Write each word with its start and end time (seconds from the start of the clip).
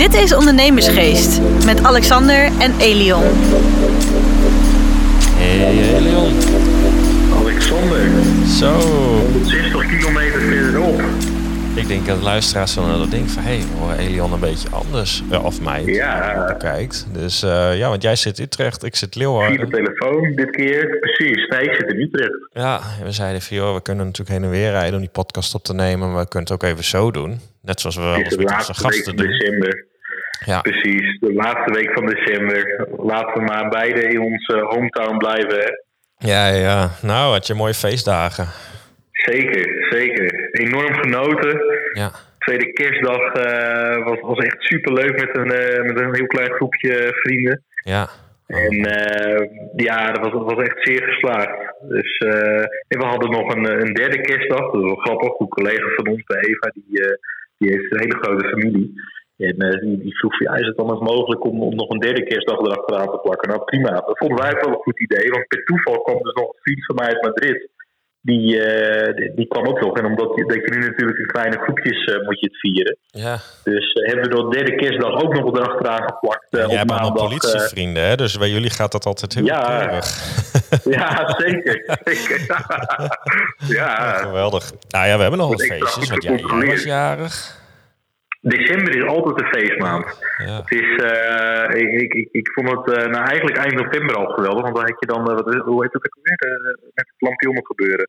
Dit 0.00 0.14
is 0.14 0.34
Ondernemersgeest 0.34 1.40
met 1.64 1.82
Alexander 1.82 2.44
en 2.44 2.78
Elion. 2.78 3.22
Hey 5.36 6.00
Leon. 6.00 6.32
Alexander, 7.40 8.00
Zo. 8.46 8.72
160 8.72 9.86
kilometer 9.86 10.40
verderop. 10.40 11.00
Ik 11.74 11.88
denk 11.88 12.06
dat 12.06 12.18
de 12.18 12.24
luisteraars 12.24 12.72
zullen 12.72 12.98
dat 12.98 13.10
denken 13.10 13.30
van... 13.30 13.42
hé, 13.42 13.48
hey, 13.48 13.58
we 13.58 13.78
horen 13.78 13.98
Elion 13.98 14.32
een 14.32 14.40
beetje 14.40 14.68
anders. 14.70 15.22
Ja, 15.30 15.40
of 15.40 15.60
mij 15.60 15.84
Ja, 15.84 16.54
kijkt. 16.58 17.06
Dus 17.12 17.42
eh, 17.42 17.78
ja, 17.78 17.88
want 17.88 18.02
jij 18.02 18.16
zit 18.16 18.38
in 18.38 18.44
Utrecht, 18.44 18.84
ik 18.84 18.96
zit 18.96 19.14
Leeuwarden. 19.14 19.70
de 19.70 19.76
telefoon 19.76 20.32
dit 20.34 20.50
keer. 20.50 20.98
Precies. 21.00 21.48
Nee, 21.48 21.60
ik 21.60 21.74
zit 21.74 21.92
in 21.92 22.00
Utrecht. 22.00 22.48
Ja, 22.52 22.80
we 23.04 23.12
zeiden 23.12 23.42
van 23.42 23.56
joh, 23.56 23.74
we 23.74 23.82
kunnen 23.82 24.04
natuurlijk 24.04 24.30
heen 24.38 24.44
en 24.44 24.50
weer 24.50 24.70
rijden 24.70 24.94
om 24.94 25.00
die 25.00 25.10
podcast 25.10 25.54
op 25.54 25.64
te 25.64 25.74
nemen. 25.74 26.12
Maar 26.12 26.22
we 26.22 26.28
kunnen 26.28 26.50
het 26.52 26.62
ook 26.62 26.70
even 26.70 26.84
zo 26.84 27.10
doen. 27.10 27.40
Net 27.62 27.80
zoals 27.80 27.96
we 27.96 28.24
de 28.28 28.36
met 28.36 28.52
onze 28.52 28.74
gasten 28.74 29.04
van 29.04 29.16
doen. 29.16 29.89
Ja, 30.44 30.60
Precies, 30.60 31.18
de 31.18 31.32
laatste 31.32 31.72
week 31.72 31.92
van 31.92 32.06
december. 32.06 32.88
Laten 32.96 33.32
we 33.32 33.40
maar 33.40 33.68
beide 33.68 34.00
in 34.00 34.20
onze 34.20 34.58
hometown 34.68 35.16
blijven. 35.16 35.58
Hè? 35.58 35.68
ja, 36.28 36.46
ja. 36.46 36.90
Nou, 37.02 37.32
had 37.32 37.46
je 37.46 37.54
mooie 37.54 37.74
feestdagen. 37.74 38.48
Zeker, 39.12 39.86
zeker. 39.90 40.50
Enorm 40.52 40.94
genoten. 40.94 41.60
Ja, 41.92 42.10
Tweede 42.38 42.72
kerstdag 42.72 43.32
eh, 43.32 44.04
was, 44.04 44.20
was 44.20 44.38
echt 44.38 44.56
superleuk 44.58 45.20
met 45.20 45.36
een, 45.36 45.52
eh, 45.52 45.82
met 45.82 46.00
een 46.00 46.14
heel 46.14 46.26
klein 46.26 46.52
groepje 46.52 47.08
vrienden. 47.22 47.62
ja. 47.84 48.08
En 48.46 48.84
eh, 48.84 49.48
ja, 49.76 50.12
dat 50.12 50.24
was, 50.24 50.32
dat 50.32 50.54
was 50.54 50.64
echt 50.64 50.76
zeer 50.78 51.02
geslaagd. 51.02 51.74
Dus, 51.88 52.18
en 52.88 52.98
we 52.98 53.04
hadden 53.04 53.30
nog 53.30 53.54
een, 53.54 53.80
een 53.80 53.92
derde 53.92 54.20
kerstdag. 54.20 54.60
Dat 54.60 54.70
was 54.72 54.82
wel 54.82 54.94
grappig. 54.94 55.38
Een 55.38 55.48
collega 55.48 55.94
van 55.96 56.08
ons, 56.08 56.22
bij 56.22 56.40
Eva, 56.40 56.70
die, 56.72 57.16
die 57.58 57.70
heeft 57.70 57.92
een 57.92 58.00
hele 58.00 58.18
grote 58.20 58.48
familie. 58.48 58.92
En 59.48 59.56
eh, 59.58 59.80
die, 59.80 59.98
die 60.02 60.18
vroeg, 60.18 60.38
ja, 60.38 60.52
is 60.54 60.66
het 60.66 60.76
dan 60.76 60.86
nog 60.86 61.00
mogelijk 61.00 61.44
om, 61.44 61.62
om 61.62 61.74
nog 61.74 61.88
een 61.90 61.98
derde 61.98 62.22
kerstdag 62.24 62.58
erachteraan 62.58 63.10
te 63.10 63.18
plakken? 63.22 63.48
Nou 63.48 63.64
prima, 63.64 63.90
dat 63.90 64.18
vonden 64.18 64.38
wij 64.38 64.50
ook 64.54 64.64
wel 64.64 64.74
een 64.74 64.82
goed 64.88 65.00
idee. 65.00 65.30
Want 65.30 65.46
per 65.46 65.64
toeval 65.64 66.02
kwam 66.02 66.22
dus 66.22 66.32
nog 66.34 66.46
een 66.48 66.58
vriend 66.62 66.84
van 66.84 66.94
mij 66.94 67.06
uit 67.06 67.22
Madrid. 67.22 67.68
Die, 68.22 68.60
eh, 68.62 69.14
die, 69.16 69.34
die 69.34 69.46
kwam 69.46 69.66
ook 69.66 69.80
nog. 69.80 69.98
En 69.98 70.04
omdat 70.04 70.30
je, 70.34 70.44
dat 70.46 70.54
je 70.56 70.70
nu 70.78 70.86
natuurlijk 70.86 71.18
in 71.18 71.26
kleine 71.26 71.58
groepjes 71.58 72.04
eh, 72.04 72.24
moet 72.26 72.40
je 72.40 72.46
het 72.46 72.58
vieren. 72.60 72.96
Ja, 73.06 73.38
Dus 73.64 73.92
hebben 73.92 74.30
we 74.30 74.36
de 74.42 74.56
derde 74.56 74.74
kerstdag 74.74 75.22
ook 75.22 75.34
nog 75.34 75.56
erachteraan 75.56 76.02
geplakt. 76.02 76.46
jij 76.50 76.64
op 76.64 76.70
hebt 76.70 76.90
allemaal 76.90 77.12
politievrienden, 77.12 78.02
hè? 78.02 78.16
Dus 78.16 78.38
bij 78.38 78.48
jullie 78.50 78.70
gaat 78.70 78.92
dat 78.92 79.06
altijd 79.06 79.34
heel 79.34 79.44
Ja. 79.44 79.78
keurig. 79.78 80.08
Ja, 80.84 81.34
zeker. 81.38 81.98
zeker. 82.04 82.46
ja, 83.78 84.12
Geweldig. 84.12 84.72
Nou 84.88 85.06
ja, 85.06 85.14
we 85.16 85.20
hebben 85.22 85.40
nog 85.40 85.48
wat 85.48 85.62
feestjes. 85.66 86.08
Want 86.10 86.22
jij, 86.22 86.36
jij 86.36 86.66
was 86.66 86.84
jarig. 86.84 87.58
December 88.40 88.96
is 88.96 89.04
altijd 89.04 89.40
een 89.40 89.60
feestmaand. 89.60 90.18
Ja. 90.36 90.56
Het 90.56 90.70
is, 90.70 90.96
eh, 90.96 91.80
ik, 91.80 92.00
ik, 92.00 92.12
ik, 92.12 92.28
ik 92.32 92.50
vond 92.52 92.68
het 92.68 92.98
uh, 92.98 93.04
nou, 93.04 93.24
eigenlijk 93.24 93.56
eind 93.56 93.74
november 93.74 94.16
al 94.16 94.26
geweldig. 94.26 94.62
Want 94.62 94.74
dan 94.74 94.84
had 94.84 94.96
je 94.98 95.06
dan, 95.06 95.30
uh, 95.30 95.34
wat, 95.34 95.54
hoe 95.54 95.82
heet 95.82 95.92
het 95.92 96.06
ook 96.06 96.16
alweer? 96.16 96.52
Uh, 96.52 96.74
met 96.94 97.06
het 97.06 97.28
lampionnen 97.28 97.66
gebeuren. 97.66 98.08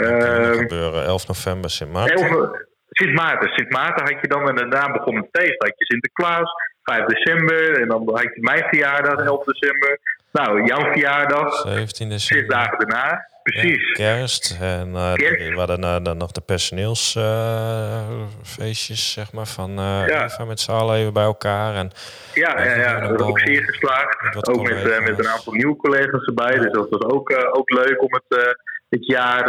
Uh, 0.00 0.58
gebeuren, 0.58 1.04
11 1.04 1.26
november, 1.26 1.70
Sint 1.70 1.92
Maarten. 1.92 2.16
11, 2.16 2.50
Sint 2.90 3.14
Maarten. 3.14 3.48
Sint 3.48 3.70
Maarten 3.70 4.04
had 4.04 4.20
je 4.20 4.28
dan 4.28 4.48
en 4.48 4.54
daarna 4.54 4.92
begon 4.92 5.16
het 5.16 5.28
feest. 5.32 5.58
Dan 5.58 5.68
had 5.68 5.78
je 5.78 5.84
Sinterklaas, 5.84 6.50
5 6.82 7.04
december. 7.04 7.80
En 7.80 7.88
dan 7.88 8.10
had 8.14 8.22
je 8.22 8.40
mijn 8.40 8.64
verjaardag, 8.68 9.24
11 9.24 9.44
december. 9.44 9.98
Nou, 10.32 10.64
jouw 10.64 10.92
verjaardag, 10.92 11.54
17 11.54 12.08
december. 12.08 12.46
zes 12.46 12.56
dagen 12.56 12.78
daarna. 12.78 13.34
Precies. 13.52 13.92
Kerst. 13.92 14.58
En 14.60 14.92
kerst. 15.14 15.48
we 15.48 15.54
hadden 15.56 15.80
uh, 15.80 15.96
dan 16.02 16.16
nog 16.16 16.32
de 16.32 16.40
personeelsfeestjes, 16.40 19.12
zeg 19.12 19.32
maar, 19.32 19.46
van. 19.46 19.70
Eva 19.70 20.44
met 20.44 20.60
z'n 20.60 20.70
allen 20.70 20.96
even 20.96 21.12
bij 21.12 21.24
elkaar. 21.24 21.74
En, 21.74 21.90
ja, 22.34 22.64
ja, 22.64 22.74
ja. 22.74 23.00
dat 23.00 23.20
was 23.20 23.28
ook 23.28 23.38
zeer 23.38 23.62
geslaagd. 23.62 24.48
Ook 24.48 24.62
met, 24.62 25.00
met 25.04 25.18
een 25.18 25.28
aantal 25.28 25.52
nieuwe 25.52 25.76
collega's 25.76 26.26
erbij. 26.26 26.58
Dus 26.58 26.72
dat 26.72 26.90
was 26.90 27.02
ook, 27.02 27.48
ook 27.52 27.70
leuk 27.70 28.02
om 28.02 28.12
het, 28.12 28.56
dit 28.88 29.06
jaar, 29.06 29.44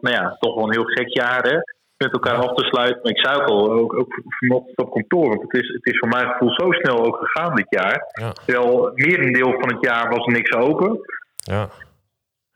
nou 0.00 0.14
ja, 0.14 0.36
toch 0.38 0.54
wel 0.54 0.64
een 0.64 0.72
heel 0.72 0.84
gek 0.84 1.08
jaar, 1.08 1.42
hè, 1.42 1.58
met 1.98 2.12
elkaar 2.12 2.34
af 2.34 2.54
te 2.54 2.64
sluiten. 2.64 3.00
Maar 3.02 3.12
ik 3.12 3.20
zei 3.20 3.36
ook 3.36 3.48
al, 3.48 3.72
ook, 3.72 3.94
ook 3.94 4.20
vanochtend 4.28 4.78
op 4.78 4.92
kantoor, 4.92 5.28
want 5.28 5.42
het 5.42 5.62
is, 5.62 5.68
het 5.68 5.86
is 5.86 5.98
voor 5.98 6.08
mijn 6.08 6.28
gevoel 6.28 6.52
zo 6.52 6.72
snel 6.72 7.04
ook 7.04 7.16
gegaan 7.16 7.54
dit 7.54 7.66
jaar. 7.68 8.06
Ja. 8.20 8.32
Terwijl 8.32 8.92
merendeel 8.94 9.54
van 9.58 9.74
het 9.74 9.84
jaar 9.84 10.08
was 10.08 10.26
niks 10.26 10.52
open. 10.52 11.00
Ja. 11.36 11.68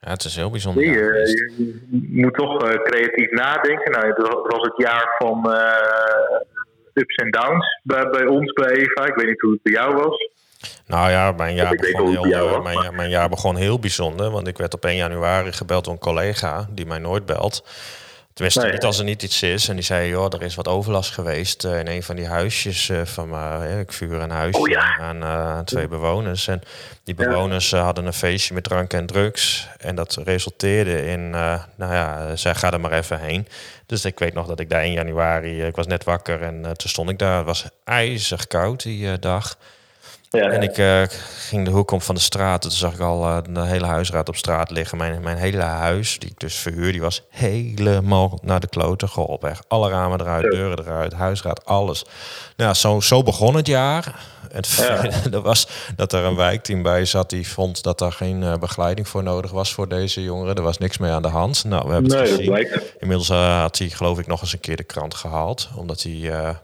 Ja, 0.05 0.11
het 0.11 0.25
is 0.25 0.37
heel 0.37 0.51
bijzonder. 0.51 0.85
Nee, 0.85 0.95
uh, 0.95 1.27
je, 1.27 1.53
je, 1.91 2.23
moet 2.23 2.35
toch 2.35 2.65
uh, 2.65 2.83
creatief 2.83 3.31
nadenken. 3.31 3.93
Nou, 3.93 4.07
het 4.07 4.19
was 4.53 4.63
het 4.63 4.77
jaar 4.77 5.15
van 5.19 5.45
uh, 5.47 7.03
ups 7.03 7.15
en 7.15 7.31
downs 7.31 7.81
bij, 7.83 8.09
bij, 8.11 8.27
ons, 8.27 8.53
bij 8.53 8.71
Eva. 8.71 9.07
Ik 9.07 9.15
weet 9.15 9.27
niet 9.27 9.41
hoe 9.41 9.53
het 9.53 9.63
bij 9.63 9.73
jou 9.73 9.95
was. 9.95 10.31
Nou 10.87 11.11
ja, 11.11 11.33
mijn 11.33 11.55
jaar, 11.55 11.75
begon 11.75 12.27
heel, 12.27 12.49
was, 12.49 12.63
mijn, 12.63 12.95
mijn 12.95 13.11
jaar 13.11 13.29
begon 13.29 13.57
heel 13.57 13.79
bijzonder. 13.79 14.31
Want 14.31 14.47
ik 14.47 14.59
werd 14.59 14.75
op 14.75 14.85
1 14.85 14.97
januari 14.97 15.53
gebeld 15.53 15.85
door 15.85 15.93
een 15.93 15.99
collega 16.01 16.67
die 16.71 16.87
mij 16.87 16.99
nooit 16.99 17.27
belt. 17.27 17.65
Tenminste, 18.33 18.63
nee. 18.63 18.73
niet 18.73 18.85
als 18.85 18.99
er 18.99 19.05
niet 19.05 19.23
iets 19.23 19.43
is. 19.43 19.69
En 19.69 19.75
die 19.75 19.85
zei, 19.85 20.09
joh, 20.09 20.33
er 20.33 20.43
is 20.43 20.55
wat 20.55 20.69
overlast 20.69 21.11
geweest 21.11 21.65
uh, 21.65 21.79
in 21.79 21.87
een 21.87 22.03
van 22.03 22.17
die 22.17 22.27
huisjes 22.27 22.89
uh, 22.89 23.05
van 23.05 23.29
me. 23.29 23.79
Ik 23.81 23.93
vuur 23.93 24.21
een 24.21 24.31
huisje 24.31 24.61
oh, 24.61 24.69
ja. 24.69 24.99
aan 24.99 25.23
uh, 25.23 25.59
twee 25.59 25.89
bewoners. 25.89 26.49
En 26.49 26.63
die 27.05 27.15
bewoners 27.15 27.71
ja. 27.71 27.83
hadden 27.83 28.07
een 28.07 28.13
feestje 28.13 28.55
met 28.55 28.65
drank 28.65 28.93
en 28.93 29.07
drugs. 29.07 29.69
En 29.79 29.95
dat 29.95 30.19
resulteerde 30.25 31.07
in, 31.07 31.31
nou 31.31 31.63
ja, 31.77 32.37
zij 32.37 32.55
gaat 32.55 32.73
er 32.73 32.81
maar 32.81 32.93
even 32.93 33.21
heen. 33.21 33.49
Dus 33.87 34.05
ik 34.05 34.19
weet 34.19 34.35
nog 34.35 34.47
dat 34.47 34.61
ik 34.61 34.71
daar 34.71 34.83
1 34.83 34.93
januari, 34.93 35.63
ik 35.63 35.77
was 35.77 35.87
net 35.87 36.05
wakker 36.05 36.43
en 36.43 36.63
toen 36.63 36.91
stond 36.91 37.11
ik 37.11 37.19
daar. 37.19 37.37
Het 37.37 37.47
was 37.47 37.65
ijzig 37.85 38.47
koud 38.47 38.83
die 38.83 39.19
dag. 39.19 39.57
Ja, 40.33 40.51
en 40.51 40.63
ik 40.63 40.79
uh, 40.79 41.03
ging 41.49 41.65
de 41.65 41.71
hoek 41.71 41.91
om 41.91 42.01
van 42.01 42.15
de 42.15 42.21
straat. 42.21 42.63
Toen 42.63 42.71
zag 42.71 42.95
ik 42.95 43.01
al 43.01 43.25
uh, 43.25 43.39
de 43.51 43.65
hele 43.67 43.87
huisraad 43.87 44.29
op 44.29 44.37
straat 44.37 44.71
liggen. 44.71 44.99
Mijn, 44.99 45.23
mijn 45.23 45.37
hele 45.37 45.63
huis, 45.63 46.19
die 46.19 46.31
ik 46.31 46.41
dus 46.41 46.55
verhuur, 46.55 46.93
die 46.93 47.01
was 47.01 47.23
helemaal 47.29 48.39
naar 48.43 48.61
de 48.61 48.69
kloten 48.69 49.09
geholpen. 49.09 49.51
Echt 49.51 49.65
alle 49.69 49.91
ramen 49.91 50.21
eruit, 50.21 50.51
deuren 50.51 50.79
eruit, 50.79 51.13
huisraad, 51.13 51.65
alles. 51.65 52.05
Nou, 52.57 52.75
zo, 52.75 53.01
zo 53.01 53.23
begon 53.23 53.57
het 53.57 53.67
jaar. 53.67 54.25
Het 54.53 54.69
ja. 54.69 55.05
er 55.33 55.41
was 55.41 55.69
dat 55.97 56.13
er 56.13 56.25
een 56.25 56.37
wijkteam 56.37 56.83
bij 56.83 57.05
zat 57.05 57.31
die 57.31 57.49
vond 57.49 57.83
dat 57.83 58.01
er 58.01 58.13
geen 58.13 58.43
uh, 58.43 58.55
begeleiding 58.55 59.09
voor 59.09 59.23
nodig 59.23 59.51
was 59.51 59.73
voor 59.73 59.89
deze 59.89 60.23
jongeren. 60.23 60.55
Er 60.55 60.63
was 60.63 60.79
niks 60.79 60.99
mee 60.99 61.11
aan 61.11 61.23
de 61.23 61.29
hand. 61.29 61.65
Nou, 61.65 61.87
we 61.87 61.93
hebben 61.93 62.11
nee, 62.11 62.21
het 62.21 62.31
gezien. 62.31 62.81
Inmiddels 62.99 63.29
had 63.29 63.79
hij 63.79 63.89
geloof 63.89 64.19
ik 64.19 64.27
nog 64.27 64.41
eens 64.41 64.53
een 64.53 64.61
keer 64.61 64.77
de 64.77 64.85
krant 64.85 65.15
gehaald. 65.15 65.69
Omdat 65.77 66.03
hij 66.03 66.57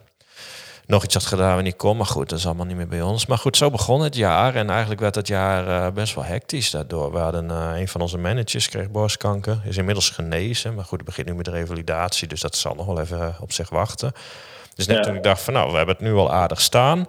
nog 0.89 1.05
iets 1.05 1.15
had 1.15 1.27
gedaan 1.27 1.55
waar 1.55 1.63
niet 1.63 1.77
kon. 1.77 1.97
Maar 1.97 2.07
goed, 2.07 2.29
dat 2.29 2.39
is 2.39 2.47
allemaal 2.47 2.67
niet 2.67 2.77
meer 2.77 2.89
bij 2.89 3.03
ons. 3.03 3.27
Maar 3.27 3.39
goed, 3.39 3.57
zo 3.57 3.71
begon 3.71 4.01
het 4.01 4.15
jaar. 4.17 4.55
En 4.55 4.71
eigenlijk 4.71 5.01
werd 5.01 5.15
het 5.15 5.29
jaar 5.29 5.67
uh, 5.69 5.93
best 5.93 6.15
wel 6.15 6.25
hectisch 6.25 6.71
daardoor. 6.71 7.13
We 7.13 7.19
hadden 7.19 7.51
uh, 7.51 7.71
een 7.75 7.89
van 7.89 8.01
onze 8.01 8.19
managers 8.19 8.69
kreeg 8.69 8.91
borstkanker. 8.91 9.61
Is 9.65 9.77
inmiddels 9.77 10.11
genezen. 10.11 10.75
Maar 10.75 10.85
goed, 10.85 10.99
het 10.99 11.07
begint 11.07 11.27
nu 11.27 11.35
met 11.35 11.45
de 11.45 11.51
revalidatie. 11.51 12.29
Dus 12.29 12.41
dat 12.41 12.57
zal 12.57 12.75
nog 12.75 12.87
wel 12.87 13.01
even 13.01 13.37
op 13.41 13.53
zich 13.53 13.69
wachten. 13.69 14.13
Dus 14.75 14.87
net 14.87 14.97
ja. 14.97 15.03
toen 15.03 15.15
ik 15.15 15.23
dacht 15.23 15.43
van 15.43 15.55
nou, 15.55 15.71
we 15.71 15.77
hebben 15.77 15.95
het 15.95 16.05
nu 16.05 16.15
al 16.15 16.33
aardig 16.33 16.61
staan. 16.61 17.07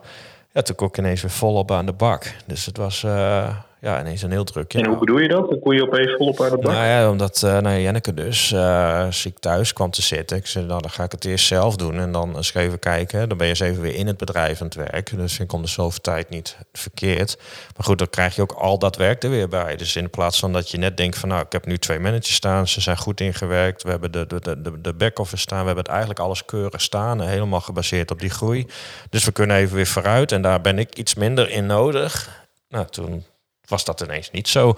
Ja, 0.51 0.61
toen 0.61 0.75
kon 0.75 0.87
ik 0.87 0.97
ineens 0.97 1.21
weer 1.21 1.31
volop 1.31 1.71
aan 1.71 1.85
de 1.85 1.93
bak. 1.93 2.35
Dus 2.45 2.65
het 2.65 2.77
was 2.77 3.03
uh, 3.03 3.55
ja, 3.81 3.99
ineens 3.99 4.21
een 4.21 4.31
heel 4.31 4.43
druk 4.43 4.71
jaar. 4.71 4.83
En 4.83 4.89
hoe 4.89 4.99
bedoel 4.99 5.17
je 5.17 5.27
dat? 5.27 5.49
Dan 5.49 5.59
kon 5.59 5.75
je 5.75 5.81
opeens 5.81 6.15
volop 6.17 6.41
aan 6.41 6.49
de 6.49 6.57
bak? 6.57 6.71
Nou 6.71 6.85
ja, 6.85 7.09
omdat 7.09 7.41
uh, 7.45 7.57
nou, 7.57 7.79
Jenneke 7.79 8.13
dus 8.13 8.51
uh, 8.51 9.07
ziek 9.09 9.39
thuis 9.39 9.73
kwam 9.73 9.91
te 9.91 10.01
zitten. 10.01 10.37
Ik 10.37 10.47
zei, 10.47 10.65
nou 10.65 10.81
dan 10.81 10.89
ga 10.89 11.03
ik 11.03 11.11
het 11.11 11.25
eerst 11.25 11.45
zelf 11.45 11.75
doen. 11.75 11.99
En 11.99 12.11
dan 12.11 12.35
eens 12.35 12.53
even 12.53 12.79
kijken. 12.79 13.29
Dan 13.29 13.37
ben 13.37 13.47
je 13.47 13.53
eens 13.53 13.61
even 13.61 13.81
weer 13.81 13.95
in 13.95 14.07
het 14.07 14.17
bedrijf 14.17 14.61
aan 14.61 14.67
het 14.67 14.75
werk. 14.75 15.15
Dus 15.15 15.39
ik 15.39 15.47
kon 15.47 15.61
de 15.61 15.67
zoveel 15.67 16.01
tijd 16.01 16.29
niet 16.29 16.57
verkeerd. 16.73 17.37
Maar 17.75 17.85
goed, 17.85 17.97
dan 17.97 18.09
krijg 18.09 18.35
je 18.35 18.41
ook 18.41 18.51
al 18.51 18.79
dat 18.79 18.95
werk 18.95 19.23
er 19.23 19.29
weer 19.29 19.49
bij. 19.49 19.75
Dus 19.75 19.95
in 19.95 20.09
plaats 20.09 20.39
van 20.39 20.53
dat 20.53 20.71
je 20.71 20.77
net 20.77 20.97
denkt 20.97 21.17
van... 21.17 21.29
nou, 21.29 21.41
ik 21.41 21.51
heb 21.51 21.65
nu 21.65 21.77
twee 21.77 21.99
managers 21.99 22.33
staan. 22.33 22.67
Ze 22.67 22.81
zijn 22.81 22.97
goed 22.97 23.21
ingewerkt. 23.21 23.83
We 23.83 23.89
hebben 23.89 24.11
de, 24.11 24.25
de, 24.27 24.61
de, 24.61 24.81
de 24.81 24.93
back-office 24.93 25.41
staan. 25.41 25.59
We 25.59 25.65
hebben 25.65 25.83
het 25.83 25.93
eigenlijk 25.93 26.19
alles 26.19 26.45
keurig 26.45 26.81
staan. 26.81 27.21
Helemaal 27.21 27.61
gebaseerd 27.61 28.11
op 28.11 28.19
die 28.19 28.29
groei. 28.29 28.67
Dus 29.09 29.25
we 29.25 29.31
kunnen 29.31 29.57
even 29.57 29.75
weer 29.75 29.87
vooruit. 29.87 30.31
En 30.31 30.41
daar 30.41 30.61
ben 30.61 30.79
ik 30.79 30.95
iets 30.95 31.15
minder 31.15 31.49
in 31.49 31.65
nodig. 31.65 32.37
Nou, 32.69 32.87
toen 32.89 33.25
was 33.69 33.85
dat 33.85 34.01
ineens 34.01 34.31
niet 34.31 34.47
zo. 34.47 34.75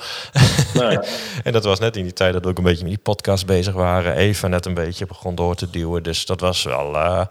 Nee. 0.74 0.98
en 1.44 1.52
dat 1.52 1.64
was 1.64 1.80
net 1.80 1.96
in 1.98 2.04
die 2.04 2.14
tijd 2.14 2.34
dat 2.34 2.44
we 2.44 2.50
ook 2.50 2.58
een 2.58 2.64
beetje 2.64 2.84
met 2.84 2.94
die 2.94 3.02
podcast 3.02 3.46
bezig 3.46 3.74
waren. 3.74 4.16
Eva 4.16 4.48
net 4.48 4.66
een 4.66 4.74
beetje 4.74 5.06
begon 5.06 5.36
door 5.36 5.56
te 5.56 5.70
duwen. 5.70 6.04
Dus 6.04 6.26
dat 6.26 6.40
was 6.40 6.64
wel... 6.64 6.94
Uh, 6.94 7.26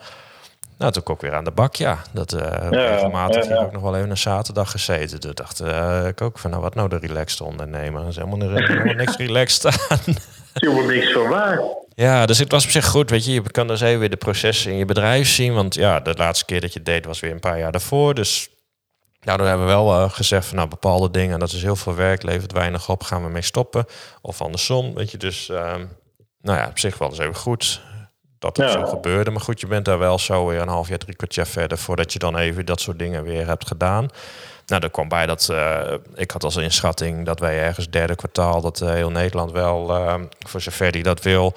nou, 0.79 0.93
toen 0.93 1.03
ook 1.07 1.21
weer 1.21 1.35
aan 1.35 1.45
de 1.45 1.51
bak, 1.51 1.75
ja. 1.75 1.99
Dat 2.13 2.33
uh, 2.33 2.41
ja, 2.41 2.69
regelmatig 2.69 3.49
ja, 3.49 3.55
ja. 3.55 3.61
ook 3.61 3.73
nog 3.73 3.83
wel 3.83 3.97
even 3.97 4.11
een 4.11 4.17
zaterdag 4.17 4.71
gezeten. 4.71 5.21
Toen 5.21 5.31
dacht 5.35 5.63
uh, 5.63 6.07
ik 6.07 6.21
ook 6.21 6.39
van, 6.39 6.51
nou, 6.51 6.63
wat 6.63 6.75
nou 6.75 6.89
de 6.89 6.97
relaxed 6.99 7.41
ondernemer? 7.41 8.03
Er 8.03 8.09
is 8.09 8.17
helemaal, 8.17 8.49
helemaal 8.49 8.95
niks 8.95 9.17
relaxed 9.17 9.67
aan. 9.67 9.99
Helemaal 10.53 10.85
niks 10.85 11.13
van 11.13 11.29
waar. 11.29 11.63
Ja, 11.95 12.27
dus 12.27 12.39
het 12.39 12.51
was 12.51 12.65
op 12.65 12.71
zich 12.71 12.87
goed, 12.87 13.11
weet 13.11 13.25
je. 13.25 13.33
Je 13.33 13.43
kan 13.51 13.67
dus 13.67 13.81
even 13.81 13.99
weer 13.99 14.11
de 14.11 14.17
processen 14.17 14.71
in 14.71 14.77
je 14.77 14.85
bedrijf 14.85 15.29
zien. 15.29 15.55
Want 15.55 15.75
ja, 15.75 16.01
de 16.01 16.15
laatste 16.17 16.45
keer 16.45 16.61
dat 16.61 16.73
je 16.73 16.83
deed 16.83 17.05
was 17.05 17.21
weer 17.21 17.31
een 17.31 17.41
paar 17.41 17.59
jaar 17.59 17.73
daarvoor. 17.73 18.15
Dus 18.15 18.49
nou, 19.21 19.39
dan 19.39 19.47
hebben 19.47 19.67
we 19.67 19.73
wel 19.73 20.03
uh, 20.03 20.11
gezegd 20.11 20.47
van 20.47 20.57
nou, 20.57 20.69
bepaalde 20.69 21.11
dingen, 21.11 21.39
dat 21.39 21.53
is 21.53 21.63
heel 21.63 21.77
veel 21.77 21.95
werk, 21.95 22.23
levert 22.23 22.53
weinig 22.53 22.89
op, 22.89 23.03
gaan 23.03 23.23
we 23.23 23.29
mee 23.29 23.43
stoppen. 23.43 23.85
Of 24.21 24.41
andersom, 24.41 24.95
weet 24.95 25.11
je. 25.11 25.19
Dus 25.19 25.49
uh, 25.49 25.75
nou 26.41 26.59
ja, 26.59 26.67
op 26.69 26.79
zich 26.79 26.99
wel 26.99 27.09
eens 27.09 27.19
even 27.19 27.37
goed. 27.37 27.83
dat 28.39 28.57
het 28.57 28.71
zo 28.71 28.87
gebeurde. 28.87 29.31
Maar 29.31 29.41
goed, 29.41 29.61
je 29.61 29.67
bent 29.67 29.85
daar 29.85 29.99
wel 29.99 30.19
zo 30.19 30.47
weer 30.47 30.61
een 30.61 30.69
half 30.69 30.89
jaar, 30.89 30.99
drie 30.99 31.17
kwartier 31.17 31.47
verder 31.47 31.79
voordat 31.79 32.13
je 32.13 32.19
dan 32.19 32.37
even 32.37 32.67
dat 32.67 32.81
soort 32.81 32.99
dingen 32.99 33.23
weer 33.23 33.47
hebt 33.47 33.67
gedaan. 33.67 34.09
Nou, 34.67 34.83
er 34.83 34.91
kwam 34.91 35.09
bij 35.09 35.27
dat 35.27 35.49
uh, 35.51 35.81
ik 36.15 36.31
had 36.31 36.45
als 36.45 36.57
inschatting 36.57 37.27
dat 37.27 37.41
wij 37.41 37.63
ergens 37.63 37.91
derde 37.91 38.15
kwartaal 38.15 38.61
dat 38.61 38.81
uh, 38.81 38.89
heel 38.93 39.11
Nederland 39.11 39.53
wel, 39.53 39.91
uh, 39.91 40.15
voor 40.39 40.61
zover 40.61 40.93
die 40.93 41.03
dat 41.03 41.23
wil, 41.23 41.55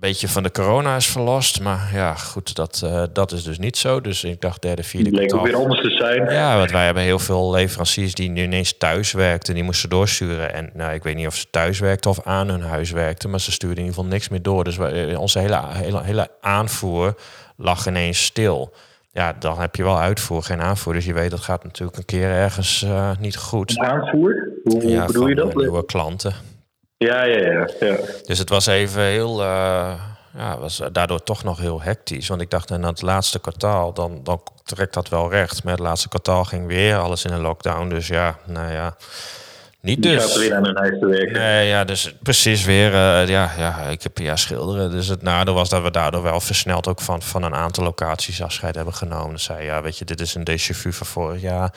beetje 0.00 0.28
van 0.28 0.42
de 0.42 0.50
corona 0.50 0.96
is 0.96 1.06
verlost. 1.06 1.60
Maar 1.60 1.90
ja, 1.92 2.14
goed, 2.14 2.54
dat, 2.54 2.80
uh, 2.84 3.02
dat 3.12 3.32
is 3.32 3.42
dus 3.42 3.58
niet 3.58 3.76
zo. 3.76 4.00
Dus 4.00 4.24
ik 4.24 4.40
dacht 4.40 4.62
derde, 4.62 4.82
vierde 4.82 5.10
Het 5.10 5.18
leek 5.18 5.34
ook 5.34 5.44
weer 5.44 5.56
anders 5.56 5.80
te 5.80 5.90
zijn. 5.90 6.30
Ja, 6.30 6.56
want 6.56 6.70
wij 6.70 6.84
hebben 6.84 7.02
heel 7.02 7.18
veel 7.18 7.50
leveranciers 7.50 8.14
die 8.14 8.30
nu 8.30 8.42
ineens 8.42 8.78
thuis 8.78 9.12
werkten. 9.12 9.54
Die 9.54 9.62
moesten 9.62 9.88
doorsturen. 9.88 10.54
En 10.54 10.70
nou, 10.74 10.94
ik 10.94 11.02
weet 11.02 11.16
niet 11.16 11.26
of 11.26 11.34
ze 11.34 11.46
thuis 11.50 11.78
werkten 11.78 12.10
of 12.10 12.20
aan 12.24 12.48
hun 12.48 12.62
huis 12.62 12.90
werkten. 12.90 13.30
Maar 13.30 13.40
ze 13.40 13.52
stuurden 13.52 13.78
in 13.78 13.84
ieder 13.84 13.98
geval 13.98 14.12
niks 14.12 14.28
meer 14.28 14.42
door. 14.42 14.64
Dus 14.64 14.76
wij, 14.76 15.14
onze 15.14 15.38
hele, 15.38 15.60
hele, 15.66 16.02
hele 16.02 16.28
aanvoer 16.40 17.14
lag 17.56 17.86
ineens 17.86 18.24
stil. 18.24 18.72
Ja, 19.12 19.32
dan 19.38 19.60
heb 19.60 19.76
je 19.76 19.82
wel 19.82 19.98
uitvoer, 19.98 20.42
geen 20.42 20.60
aanvoer. 20.60 20.92
Dus 20.92 21.04
je 21.04 21.12
weet, 21.12 21.30
dat 21.30 21.40
gaat 21.40 21.64
natuurlijk 21.64 21.98
een 21.98 22.04
keer 22.04 22.30
ergens 22.30 22.82
uh, 22.82 23.10
niet 23.20 23.36
goed. 23.36 23.78
Aanvoer? 23.78 24.48
Hoe 24.64 24.88
ja, 24.88 25.06
bedoel 25.06 25.28
je 25.28 25.34
dat? 25.34 25.54
Nieuwe 25.54 25.84
klanten. 25.84 26.34
Ja, 26.98 27.22
ja, 27.22 27.38
ja, 27.38 27.68
ja. 27.80 27.96
Dus 28.24 28.38
het 28.38 28.48
was 28.48 28.66
even 28.66 29.02
heel, 29.02 29.40
uh, 29.40 29.92
ja, 30.36 30.58
was 30.58 30.82
daardoor 30.92 31.22
toch 31.22 31.44
nog 31.44 31.58
heel 31.58 31.82
hectisch. 31.82 32.28
Want 32.28 32.40
ik 32.40 32.50
dacht, 32.50 32.70
in 32.70 32.82
het 32.82 33.02
laatste 33.02 33.40
kwartaal, 33.40 33.92
dan, 33.92 34.20
dan 34.24 34.42
trekt 34.64 34.94
dat 34.94 35.08
wel 35.08 35.30
recht. 35.30 35.64
Maar 35.64 35.72
het 35.72 35.82
laatste 35.82 36.08
kwartaal 36.08 36.44
ging 36.44 36.66
weer 36.66 36.96
alles 36.96 37.24
in 37.24 37.32
een 37.32 37.40
lockdown. 37.40 37.88
Dus 37.88 38.06
ja, 38.06 38.38
nou 38.44 38.72
ja. 38.72 38.96
Niet 39.80 40.02
Die 40.02 40.12
dus. 40.12 40.24
gaat 40.24 40.36
weer 40.38 40.54
aan 40.54 40.64
hun 40.64 40.76
huis 40.76 40.98
te 41.00 41.06
werken. 41.06 41.32
Nee, 41.32 41.68
ja, 41.68 41.84
dus 41.84 42.14
precies 42.22 42.64
weer. 42.64 42.92
Uh, 42.92 43.28
ja, 43.28 43.52
ja, 43.58 43.78
ik 43.78 44.02
heb 44.02 44.18
ja 44.18 44.36
schilderen. 44.36 44.90
Dus 44.90 45.06
het 45.06 45.22
nadeel 45.22 45.54
was 45.54 45.68
dat 45.68 45.82
we 45.82 45.90
daardoor 45.90 46.22
wel 46.22 46.40
versneld 46.40 46.88
ook 46.88 47.00
van, 47.00 47.22
van 47.22 47.42
een 47.42 47.54
aantal 47.54 47.84
locaties 47.84 48.42
afscheid 48.42 48.74
hebben 48.74 48.94
genomen. 48.94 49.40
Zei 49.40 49.64
ja, 49.64 49.82
weet 49.82 49.98
je, 49.98 50.04
dit 50.04 50.20
is 50.20 50.34
een 50.34 50.48
déjà 50.50 50.76
vu 50.76 50.92
van 50.92 51.06
vorig 51.06 51.40
jaar. 51.40 51.72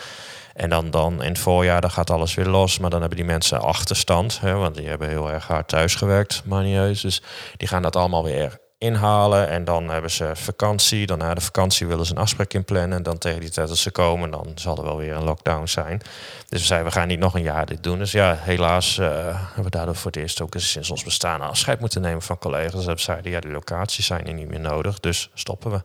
En 0.53 0.69
dan, 0.69 0.89
dan 0.89 1.23
in 1.23 1.29
het 1.29 1.39
voorjaar 1.39 1.81
dan 1.81 1.91
gaat 1.91 2.09
alles 2.09 2.33
weer 2.33 2.47
los. 2.47 2.79
Maar 2.79 2.89
dan 2.89 2.99
hebben 2.99 3.17
die 3.17 3.27
mensen 3.27 3.61
achterstand. 3.61 4.39
Hè, 4.39 4.53
want 4.53 4.75
die 4.75 4.87
hebben 4.87 5.09
heel 5.09 5.31
erg 5.31 5.47
hard 5.47 5.67
thuisgewerkt, 5.67 6.41
manieus. 6.45 7.01
Dus 7.01 7.21
die 7.57 7.67
gaan 7.67 7.81
dat 7.81 7.95
allemaal 7.95 8.23
weer 8.23 8.59
inhalen. 8.81 9.47
En 9.47 9.63
dan 9.63 9.89
hebben 9.89 10.11
ze 10.11 10.31
vakantie. 10.33 11.05
Dan 11.05 11.17
na 11.17 11.33
de 11.33 11.41
vakantie 11.41 11.87
willen 11.87 12.05
ze 12.05 12.11
een 12.11 12.21
afspraak 12.21 12.53
inplannen. 12.53 12.97
En 12.97 13.03
dan 13.03 13.17
tegen 13.17 13.39
die 13.39 13.49
tijd 13.49 13.67
dat 13.67 13.77
ze 13.77 13.91
komen, 13.91 14.31
dan 14.31 14.51
zal 14.55 14.77
er 14.77 14.83
wel 14.83 14.97
weer 14.97 15.15
een 15.15 15.23
lockdown 15.23 15.65
zijn. 15.65 16.01
Dus 16.49 16.59
we 16.59 16.65
zeiden, 16.65 16.89
we 16.91 16.97
gaan 16.97 17.07
niet 17.07 17.19
nog 17.19 17.35
een 17.35 17.41
jaar 17.41 17.65
dit 17.65 17.83
doen. 17.83 17.97
Dus 17.97 18.11
ja, 18.11 18.37
helaas 18.39 18.97
uh, 18.97 19.07
hebben 19.45 19.63
we 19.63 19.69
daardoor 19.69 19.95
voor 19.95 20.11
het 20.11 20.19
eerst 20.19 20.41
ook 20.41 20.55
eens 20.55 20.71
sinds 20.71 20.89
ons 20.89 21.03
bestaan 21.03 21.41
afscheid 21.41 21.79
moeten 21.79 22.01
nemen 22.01 22.21
van 22.21 22.37
collega's. 22.37 22.85
Dat 22.85 22.99
zeiden, 22.99 23.31
ja, 23.31 23.39
die 23.39 23.51
locaties 23.51 24.05
zijn 24.05 24.27
er 24.27 24.33
niet 24.33 24.49
meer 24.49 24.59
nodig. 24.59 24.99
Dus 24.99 25.29
stoppen 25.33 25.71
we. 25.71 25.81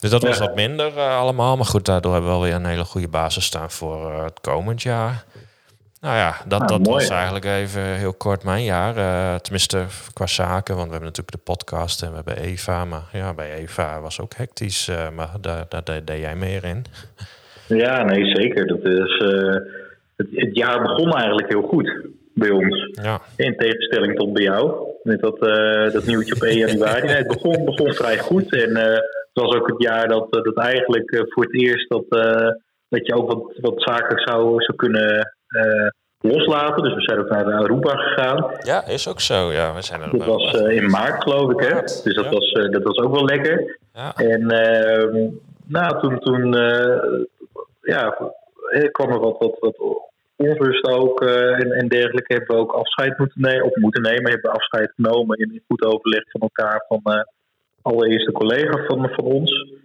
Dus 0.00 0.10
dat 0.10 0.22
was 0.22 0.38
wat 0.38 0.54
minder 0.54 0.92
uh, 0.96 1.18
allemaal. 1.18 1.56
Maar 1.56 1.66
goed, 1.66 1.84
daardoor 1.84 2.12
hebben 2.12 2.30
we 2.30 2.36
wel 2.36 2.46
weer 2.46 2.54
een 2.54 2.66
hele 2.66 2.84
goede 2.84 3.08
basis 3.08 3.44
staan 3.44 3.70
voor 3.70 4.10
uh, 4.10 4.24
het 4.24 4.40
komend 4.40 4.82
jaar. 4.82 5.24
Nou 6.00 6.16
ja, 6.16 6.36
dat, 6.46 6.60
Ah, 6.60 6.68
dat 6.68 6.78
mooi. 6.78 6.90
was 6.90 7.08
eigenlijk 7.08 7.44
even 7.44 7.82
heel 7.82 8.12
kort 8.14 8.44
mijn 8.44 8.64
jaar. 8.64 8.96
Uh, 8.96 9.34
tenminste, 9.34 9.84
qua 10.12 10.26
zaken. 10.26 10.74
Want 10.74 10.86
we 10.86 10.92
hebben 10.92 11.08
natuurlijk 11.08 11.36
de 11.36 11.52
podcast 11.52 12.02
en 12.02 12.08
we 12.08 12.14
hebben 12.14 12.36
Eva. 12.36 12.84
Maar 12.84 13.02
ja, 13.12 13.34
bij 13.34 13.52
Eva 13.54 14.00
was 14.00 14.20
ook 14.20 14.34
hectisch. 14.34 14.90
Maar 15.14 15.30
daar, 15.40 15.64
daar, 15.68 15.84
daar 15.84 16.04
deed 16.04 16.20
jij 16.20 16.36
meer 16.36 16.64
in. 16.64 16.84
Ja, 17.66 18.02
nee, 18.04 18.24
zeker. 18.24 18.66
Dat 18.66 18.84
is, 18.84 19.22
het, 20.16 20.26
het, 20.34 20.56
jaar 20.56 20.82
begon 20.82 21.12
eigenlijk 21.12 21.48
heel 21.48 21.62
goed 21.62 21.92
bij 22.34 22.50
ons. 22.50 22.90
Ja. 23.02 23.20
In 23.36 23.56
tegenstelling 23.56 24.16
tot 24.16 24.32
bij 24.32 24.42
jou. 24.42 24.86
Met 25.02 25.20
dat, 25.20 25.40
dat 25.92 26.06
nieuwtje 26.06 26.34
op 26.34 26.42
1 26.52 26.58
januari. 26.58 27.06
Nee, 27.06 27.16
het 27.16 27.26
begon, 27.26 27.64
begon 27.64 27.92
vrij 27.92 28.18
goed. 28.18 28.54
En 28.54 29.02
het 29.38 29.50
was 29.50 29.60
ook 29.60 29.68
het 29.68 29.82
jaar 29.82 30.08
dat, 30.08 30.32
dat 30.32 30.56
eigenlijk 30.56 31.24
voor 31.28 31.44
het 31.44 31.54
eerst 31.54 31.88
dat, 31.88 32.04
dat 32.88 33.06
je 33.06 33.14
ook 33.14 33.32
wat, 33.32 33.58
wat 33.60 33.82
zaken 33.82 34.18
zou, 34.18 34.62
zou 34.62 34.76
kunnen 34.76 35.36
loslaten. 36.20 36.82
Dus 36.82 36.94
we 36.94 37.00
zijn 37.00 37.18
ook 37.18 37.28
naar 37.28 37.52
Aruba 37.52 37.96
gegaan. 37.96 38.50
Ja, 38.58 38.86
is 38.86 39.08
ook 39.08 39.20
zo. 39.20 39.52
Ja, 39.52 39.74
we 39.74 39.82
zijn 39.82 40.02
er 40.02 40.10
dat 40.18 40.26
was 40.26 40.52
in 40.52 40.90
maart, 40.90 41.22
geloof 41.22 41.50
ik. 41.50 41.60
Hè? 41.60 41.80
Dus 41.80 42.14
dat, 42.14 42.24
ja. 42.24 42.30
was, 42.30 42.52
dat 42.52 42.82
was 42.82 42.96
ook 42.96 43.14
wel 43.14 43.24
lekker. 43.24 43.78
Ja. 43.94 44.14
En 44.14 44.50
ehm, 44.50 45.28
nou, 45.66 46.00
toen, 46.00 46.18
toen 46.18 46.52
ja, 47.82 48.32
kwam 48.92 49.10
er 49.10 49.20
wat, 49.20 49.38
wat, 49.38 49.56
wat 49.58 50.06
onrust 50.38 50.88
ook 50.88 51.22
uh, 51.22 51.60
en, 51.60 51.72
en, 51.72 51.88
dergelijke. 51.88 52.34
Hebben 52.34 52.56
we 52.56 52.62
ook 52.62 52.72
afscheid 52.72 53.18
moeten 53.18 53.40
nemen, 53.40 53.64
of 53.64 53.74
moeten 53.74 54.02
nemen. 54.02 54.30
Hebben 54.30 54.50
we 54.50 54.56
afscheid 54.56 54.92
genomen 54.94 55.38
in 55.38 55.62
goed 55.66 55.84
overleg 55.84 56.30
van 56.30 56.40
elkaar 56.40 56.84
van 56.88 57.00
uh, 57.04 57.20
allereerste 57.82 58.32
collega 58.32 58.84
van, 58.86 59.08
van 59.08 59.24
ons. 59.24 59.76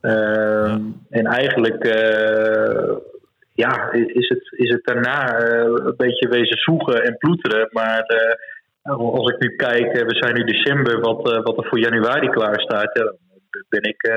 Ja. 0.00 0.80
En 1.10 1.26
eigenlijk 1.26 1.84
uh, 1.84 2.96
ja, 3.54 3.92
is, 3.92 4.28
het, 4.28 4.52
is 4.56 4.70
het 4.70 4.84
daarna 4.84 5.44
uh, 5.44 5.62
een 5.62 5.94
beetje 5.96 6.28
wezen 6.28 6.58
zoeken 6.58 7.02
en 7.02 7.16
ploeteren. 7.16 7.68
Maar 7.70 8.04
als 8.96 9.32
ik 9.32 9.40
nu 9.40 9.56
kijk, 9.56 9.92
we 9.92 10.14
zijn 10.14 10.34
nu 10.34 10.44
december, 10.44 11.00
wat, 11.00 11.42
wat 11.42 11.56
er 11.56 11.68
voor 11.68 11.78
januari 11.78 12.28
klaar 12.28 12.60
staat, 12.60 12.98
ja, 12.98 13.14
ben 13.68 13.82
ik 13.82 14.10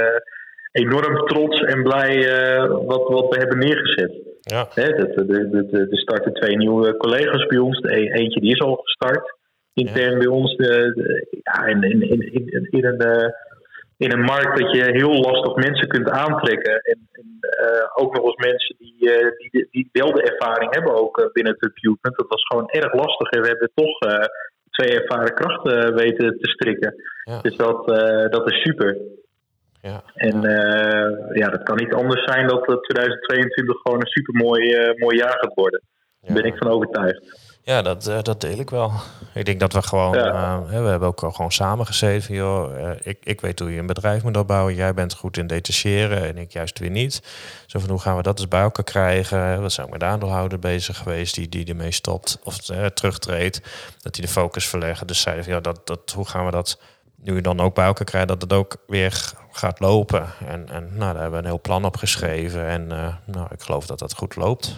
enorm 0.71 1.27
trots 1.27 1.61
en 1.61 1.83
blij 1.83 2.17
wat, 2.67 3.07
wat 3.07 3.29
we 3.29 3.37
hebben 3.37 3.57
neergezet. 3.57 4.11
Ja. 4.41 4.67
De 4.73 5.87
starten 5.89 6.33
twee 6.33 6.57
nieuwe 6.57 6.97
collega's 6.97 7.45
bij 7.45 7.57
ons. 7.57 7.81
De 7.81 7.95
e- 7.95 8.11
eentje 8.11 8.39
die 8.39 8.51
is 8.51 8.61
al 8.61 8.75
gestart 8.75 9.41
intern 9.73 10.17
bij 10.17 10.27
ons. 10.27 10.55
De, 10.55 10.91
de, 10.95 11.39
ja, 11.43 11.65
in, 11.65 11.83
in, 11.83 12.01
in, 12.01 12.67
in, 12.71 12.85
een, 12.85 13.01
uh, 13.07 13.29
in 13.97 14.11
een 14.11 14.21
markt 14.21 14.59
dat 14.59 14.71
je 14.75 14.83
heel 14.83 15.19
lastig 15.19 15.55
mensen 15.55 15.87
kunt 15.87 16.09
aantrekken. 16.09 16.81
En, 16.81 17.07
uh, 17.41 18.03
ook 18.03 18.15
nog 18.15 18.25
eens 18.25 18.45
mensen 18.45 18.75
die, 18.79 19.09
die, 19.37 19.67
die 19.71 19.89
wel 19.91 20.11
de 20.11 20.23
ervaring 20.23 20.73
hebben 20.73 20.95
ook 20.95 21.29
binnen 21.33 21.53
het 21.53 21.61
recruitment. 21.61 22.17
Dat 22.17 22.27
was 22.27 22.43
gewoon 22.43 22.69
erg 22.69 22.93
lastig. 22.93 23.29
En 23.29 23.41
we 23.41 23.47
hebben 23.47 23.71
toch 23.73 23.97
twee 24.69 24.99
ervaren 24.99 25.33
krachten 25.33 25.95
weten 25.95 26.37
te 26.39 26.49
strikken. 26.49 26.95
Ja. 27.23 27.41
Dus 27.41 27.55
dat, 27.55 27.87
dat 28.31 28.51
is 28.51 28.61
super. 28.61 28.97
Ja, 29.89 30.03
en 30.15 30.41
ja. 30.41 31.05
Uh, 31.05 31.35
ja, 31.35 31.47
dat 31.49 31.63
kan 31.63 31.77
niet 31.77 31.93
anders 31.93 32.23
zijn 32.23 32.47
dat 32.47 32.63
2022 32.63 33.81
gewoon 33.81 33.99
een 33.99 34.07
supermooi 34.07 34.63
uh, 34.63 34.95
mooi 34.95 35.17
jaar 35.17 35.37
gaat 35.39 35.53
worden. 35.53 35.81
Daar 36.21 36.33
ben 36.35 36.45
ik 36.45 36.57
van 36.57 36.67
overtuigd. 36.67 37.52
Ja, 37.65 37.81
dat, 37.81 38.07
uh, 38.07 38.21
dat 38.21 38.41
deel 38.41 38.59
ik 38.59 38.69
wel. 38.69 38.91
Ik 39.33 39.45
denk 39.45 39.59
dat 39.59 39.73
we 39.73 39.81
gewoon, 39.81 40.17
ja. 40.17 40.63
we 40.63 40.73
hebben 40.73 41.07
ook 41.07 41.23
al 41.23 41.31
gewoon 41.31 41.51
samen 41.51 41.85
gezeten. 41.85 42.33
Joh. 42.33 42.95
ik, 43.01 43.17
ik 43.23 43.41
weet 43.41 43.59
hoe 43.59 43.71
je 43.71 43.79
een 43.79 43.85
bedrijf 43.85 44.23
moet 44.23 44.37
opbouwen. 44.37 44.75
Jij 44.75 44.93
bent 44.93 45.13
goed 45.13 45.37
in 45.37 45.47
detacheren 45.47 46.27
en 46.27 46.37
ik 46.37 46.51
juist 46.51 46.79
weer 46.79 46.89
niet. 46.89 47.21
Zo 47.65 47.79
van 47.79 47.89
hoe 47.89 47.99
gaan 47.99 48.15
we 48.15 48.21
dat 48.21 48.39
eens 48.39 48.47
bij 48.47 48.61
elkaar 48.61 48.83
krijgen? 48.83 49.61
We 49.61 49.69
zijn 49.69 49.85
ook 49.85 49.91
met 49.91 50.01
de 50.01 50.05
aandeelhouder 50.05 50.59
bezig 50.59 50.97
geweest 50.97 51.35
die, 51.35 51.49
die 51.49 51.65
ermee 51.65 51.91
stopt 51.91 52.39
of 52.43 52.57
terugtreedt. 52.93 53.61
Dat 54.01 54.13
die 54.13 54.23
de 54.23 54.31
focus 54.31 54.67
verleggen. 54.67 55.07
Dus 55.07 55.21
zeiden 55.21 55.43
van 55.43 55.53
ja, 55.53 55.59
dat, 55.59 55.87
dat, 55.87 56.11
hoe 56.15 56.27
gaan 56.27 56.45
we 56.45 56.51
dat 56.51 56.79
nu 57.15 57.41
dan 57.41 57.59
ook 57.59 57.75
bij 57.75 57.85
elkaar 57.85 58.05
krijgen, 58.05 58.29
dat 58.29 58.41
het 58.41 58.53
ook 58.53 58.77
weer 58.87 59.33
gaat 59.51 59.79
lopen. 59.79 60.27
En, 60.47 60.69
en 60.69 60.83
nou, 60.83 61.13
daar 61.13 61.21
hebben 61.21 61.31
we 61.31 61.37
een 61.37 61.51
heel 61.51 61.61
plan 61.61 61.85
op 61.85 61.97
geschreven. 61.97 62.67
En 62.67 62.87
nou, 63.25 63.47
ik 63.49 63.61
geloof 63.61 63.85
dat 63.85 63.99
dat 63.99 64.15
goed 64.15 64.35
loopt. 64.35 64.75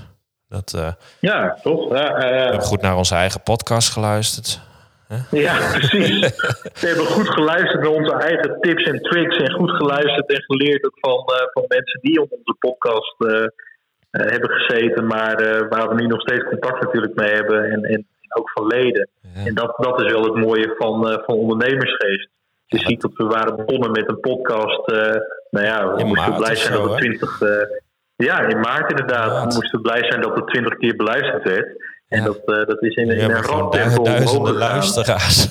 Dat, 0.56 0.74
uh, 0.76 0.92
ja, 1.20 1.58
toch? 1.64 1.94
Ja, 1.94 2.16
we 2.18 2.24
hebben 2.24 2.62
goed 2.62 2.82
naar 2.82 2.98
onze 2.98 3.16
eigen 3.16 3.42
podcast 3.44 3.92
geluisterd. 3.92 4.60
Huh? 5.08 5.42
Ja, 5.42 5.58
precies. 5.72 6.20
we 6.82 6.88
hebben 6.88 7.06
goed 7.06 7.30
geluisterd 7.30 7.82
naar 7.82 7.92
onze 7.92 8.14
eigen 8.14 8.58
tips 8.60 8.84
en 8.84 9.02
tricks. 9.02 9.38
En 9.38 9.52
goed 9.52 9.72
geluisterd 9.72 10.30
en 10.30 10.42
geleerd 10.42 10.86
ook 10.86 10.98
van, 11.00 11.24
van 11.54 11.64
mensen 11.68 12.00
die 12.02 12.22
op 12.22 12.32
onze 12.32 12.56
podcast 12.60 13.16
hebben 14.10 14.50
gezeten. 14.50 15.08
Maar 15.08 15.68
waar 15.70 15.90
we 15.90 15.96
nu 15.96 16.08
nog 16.08 16.22
steeds 16.22 16.44
contact 16.44 16.84
natuurlijk 16.84 17.16
mee 17.16 17.34
hebben. 17.34 17.72
En, 17.72 17.84
en 17.84 18.08
ook 18.38 18.52
van 18.52 18.68
leden. 18.68 19.10
En 19.34 19.54
dat, 19.54 19.74
dat 19.78 20.02
is 20.02 20.12
wel 20.12 20.24
het 20.24 20.36
mooie 20.36 20.74
van, 20.78 21.22
van 21.26 21.36
ondernemersgeest. 21.36 22.30
Je 22.66 22.80
ziet 22.80 23.02
dat 23.02 23.12
we 23.14 23.26
waren 23.26 23.56
begonnen 23.56 23.92
met 23.92 24.10
een 24.10 24.20
podcast. 24.20 24.88
Nou 25.50 25.66
ja, 25.66 25.96
we 25.96 26.04
moesten 26.04 26.36
blij 26.36 26.56
zijn 26.56 26.74
dat 26.74 26.90
het 26.90 26.98
20. 26.98 27.40
Ja, 28.16 28.42
in 28.42 28.60
maart 28.60 28.90
inderdaad. 28.90 29.32
Maart. 29.32 29.54
We 29.54 29.60
moesten 29.60 29.82
blij 29.82 30.04
zijn 30.04 30.22
dat 30.22 30.36
het 30.36 30.48
20 30.48 30.78
keer 30.78 30.96
beluisterd 30.96 31.44
werd. 31.44 31.84
En 32.08 32.20
ja. 32.20 32.26
dat, 32.26 32.42
uh, 32.46 32.66
dat 32.66 32.84
is 32.84 32.96
in, 32.96 33.10
in 33.10 33.32
een 33.32 33.42
randtempo 33.42 34.04
Duizenden 34.14 34.54
luisteraars. 34.54 35.48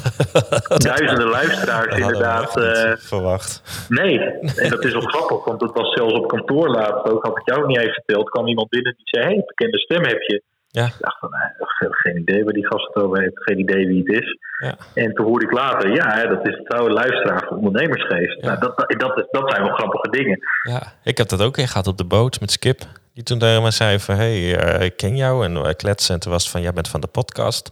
duizenden 0.77 1.29
luisteraars, 1.29 1.97
inderdaad. 1.97 2.57
Uh, 2.57 2.93
verwacht. 2.97 3.63
Nee, 3.89 4.19
en 4.57 4.71
dat 4.71 4.85
is 4.85 4.93
wel 4.93 5.01
grappig, 5.01 5.45
want 5.45 5.61
het 5.61 5.73
was 5.73 5.93
zelfs 5.93 6.15
op 6.15 6.29
kantoor 6.29 6.69
laatst 6.69 7.05
ook. 7.05 7.25
Had 7.25 7.39
ik 7.39 7.55
jou 7.55 7.67
niet 7.67 7.79
even 7.79 7.93
verteld. 7.93 8.31
kwam 8.31 8.47
iemand 8.47 8.69
binnen 8.69 8.95
die 8.97 9.09
zei: 9.09 9.25
Hé, 9.25 9.31
hey, 9.31 9.43
bekende 9.47 9.79
stem 9.79 10.05
heb 10.05 10.21
je. 10.21 10.43
Ja. 10.81 10.85
Ik 10.87 10.95
dacht 10.99 11.19
van, 11.19 11.31
nou, 11.31 11.93
geen 11.95 12.19
idee 12.19 12.45
waar 12.45 12.53
die 12.53 12.67
gast 12.67 12.87
het 12.87 13.03
over 13.05 13.21
heeft. 13.21 13.33
Geen 13.35 13.59
idee 13.59 13.87
wie 13.87 14.03
het 14.05 14.23
is. 14.23 14.39
Ja. 14.59 14.75
En 14.95 15.15
toen 15.15 15.27
hoorde 15.27 15.45
ik 15.45 15.53
later, 15.53 15.95
ja, 15.95 16.27
dat 16.27 16.47
is 16.49 16.57
het 16.57 16.67
trouwe 16.67 16.91
luisteraar 16.91 17.45
van 17.49 17.57
ondernemersgeest. 17.57 18.41
Ja. 18.41 18.47
Nou, 18.47 18.61
dat, 18.61 18.77
dat, 18.77 19.01
dat, 19.01 19.27
dat 19.31 19.51
zijn 19.51 19.63
wel 19.63 19.75
grappige 19.75 20.11
dingen. 20.11 20.39
Ja, 20.69 20.93
ik 21.03 21.19
heb 21.19 21.29
dat 21.29 21.43
ook 21.43 21.57
een 21.57 21.69
gehad 21.69 21.87
op 21.87 21.99
de 21.99 22.05
boot 22.05 22.41
met 22.41 22.51
Skip. 22.51 22.81
Die 23.13 23.23
toen 23.23 23.39
tegen 23.39 23.63
mij 23.63 23.71
zei 23.71 24.01
van, 24.01 24.15
hey, 24.15 24.57
eh, 24.57 24.85
ik 24.85 24.97
ken 24.97 25.17
jou. 25.17 25.45
En 25.45 25.63
wij 25.63 25.75
kletsen. 25.75 26.15
En 26.15 26.21
toen 26.21 26.33
was 26.33 26.43
het 26.43 26.53
van, 26.53 26.63
jij 26.63 26.73
bent 26.73 26.89
van 26.89 27.01
de 27.01 27.07
podcast. 27.07 27.69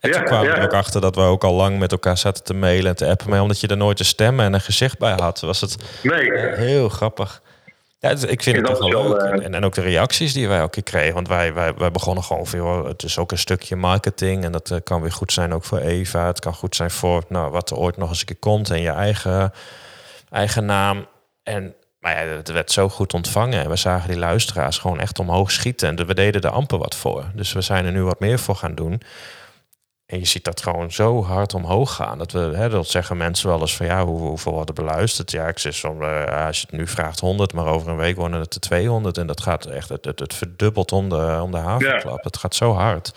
En 0.00 0.10
Ja, 0.10 0.16
toen 0.16 0.24
kwamen 0.24 0.50
we 0.50 0.56
er 0.56 0.62
ook 0.64 0.72
achter 0.72 1.00
dat 1.00 1.14
we 1.14 1.20
ook 1.20 1.44
al 1.44 1.54
lang 1.54 1.78
met 1.78 1.92
elkaar 1.92 2.18
zaten 2.18 2.44
te 2.44 2.54
mailen 2.54 2.90
en 2.90 2.96
te 2.96 3.06
appen. 3.06 3.30
Maar 3.30 3.40
omdat 3.40 3.60
je 3.60 3.66
er 3.66 3.76
nooit 3.76 3.98
een 3.98 4.04
stem 4.04 4.40
en 4.40 4.54
een 4.54 4.60
gezicht 4.60 4.98
bij 4.98 5.14
had, 5.20 5.40
was 5.40 5.60
het 5.60 6.00
Nee, 6.02 6.32
eh, 6.32 6.56
heel 6.58 6.88
grappig. 6.88 7.42
Ja, 8.00 8.08
het- 8.08 8.30
ik 8.30 8.42
vind 8.42 8.68
het 8.68 8.78
wel 8.78 8.88
leuk. 8.88 9.20
eh, 9.22 9.44
En, 9.44 9.54
en 9.54 9.64
ook 9.64 9.74
de 9.74 9.80
reacties 9.80 10.32
die 10.32 10.48
wij 10.48 10.58
elke 10.58 10.70
keer 10.70 10.82
kregen. 10.82 11.14
Want 11.14 11.28
wij, 11.28 11.54
wij, 11.54 11.74
wij 11.74 11.90
begonnen 11.90 12.24
gewoon 12.24 12.46
veel. 12.46 12.84
Het 12.86 13.02
is 13.02 13.18
ook 13.18 13.32
een 13.32 13.38
stukje 13.38 13.76
marketing. 13.76 14.44
En 14.44 14.52
dat 14.52 14.70
eh, 14.70 14.78
kan 14.84 15.00
weer 15.00 15.12
goed 15.12 15.32
zijn 15.32 15.54
ook 15.54 15.64
voor 15.64 15.78
Eva. 15.78 16.26
Het 16.26 16.40
kan 16.40 16.54
goed 16.54 16.76
zijn 16.76 16.90
voor 16.90 17.24
nou, 17.28 17.50
wat 17.50 17.70
er 17.70 17.76
ooit 17.76 17.96
nog 17.96 18.08
eens 18.08 18.20
een 18.20 18.26
keer 18.26 18.36
komt. 18.36 18.70
En 18.70 18.80
je 18.80 18.90
eigen, 18.90 19.52
eigen 20.30 20.64
naam. 20.64 21.06
En 21.42 21.74
maar 22.00 22.24
ja, 22.26 22.32
het 22.36 22.48
werd 22.50 22.72
zo 22.72 22.88
goed 22.88 23.14
ontvangen. 23.14 23.62
En 23.64 23.70
we 23.70 23.76
zagen 23.76 24.08
die 24.08 24.18
luisteraars 24.18 24.78
gewoon 24.78 25.00
echt 25.00 25.18
omhoog 25.18 25.50
schieten. 25.50 25.88
En 25.98 26.06
we 26.06 26.14
deden 26.14 26.40
er 26.42 26.50
amper 26.50 26.78
wat 26.78 26.94
voor. 26.94 27.24
Dus 27.34 27.52
we 27.52 27.60
zijn 27.60 27.84
er 27.86 27.92
nu 27.92 28.02
wat 28.02 28.20
meer 28.20 28.38
voor 28.38 28.56
gaan 28.56 28.74
doen. 28.74 29.00
En 30.08 30.18
je 30.18 30.24
ziet 30.24 30.44
dat 30.44 30.62
gewoon 30.62 30.92
zo 30.92 31.24
hard 31.24 31.54
omhoog 31.54 31.94
gaan. 31.94 32.18
Dat 32.18 32.32
we, 32.32 32.38
hè, 32.38 32.68
dat 32.68 32.86
zeggen 32.86 33.16
mensen 33.16 33.48
wel 33.48 33.60
eens 33.60 33.76
van 33.76 33.86
ja, 33.86 34.04
hoe, 34.04 34.20
hoeveel 34.20 34.52
worden 34.52 34.74
beluisterd? 34.74 35.30
Ja, 35.30 35.48
ik 35.48 35.58
zeg 35.58 35.74
zo, 35.74 36.00
eh, 36.00 36.46
als 36.46 36.60
je 36.60 36.66
het 36.70 36.78
nu 36.78 36.86
vraagt 36.86 37.20
100, 37.20 37.52
maar 37.52 37.66
over 37.66 37.88
een 37.88 37.96
week 37.96 38.16
worden 38.16 38.40
het 38.40 38.54
er 38.54 38.60
200. 38.60 39.18
En 39.18 39.26
dat 39.26 39.40
gaat 39.40 39.66
echt, 39.66 39.88
het, 39.88 40.04
het, 40.04 40.18
het 40.18 40.34
verdubbelt 40.34 40.92
om 40.92 41.08
de, 41.08 41.38
om 41.42 41.50
de 41.50 41.56
havenklap. 41.56 42.24
Het 42.24 42.36
gaat 42.36 42.54
zo 42.54 42.72
hard. 42.72 43.12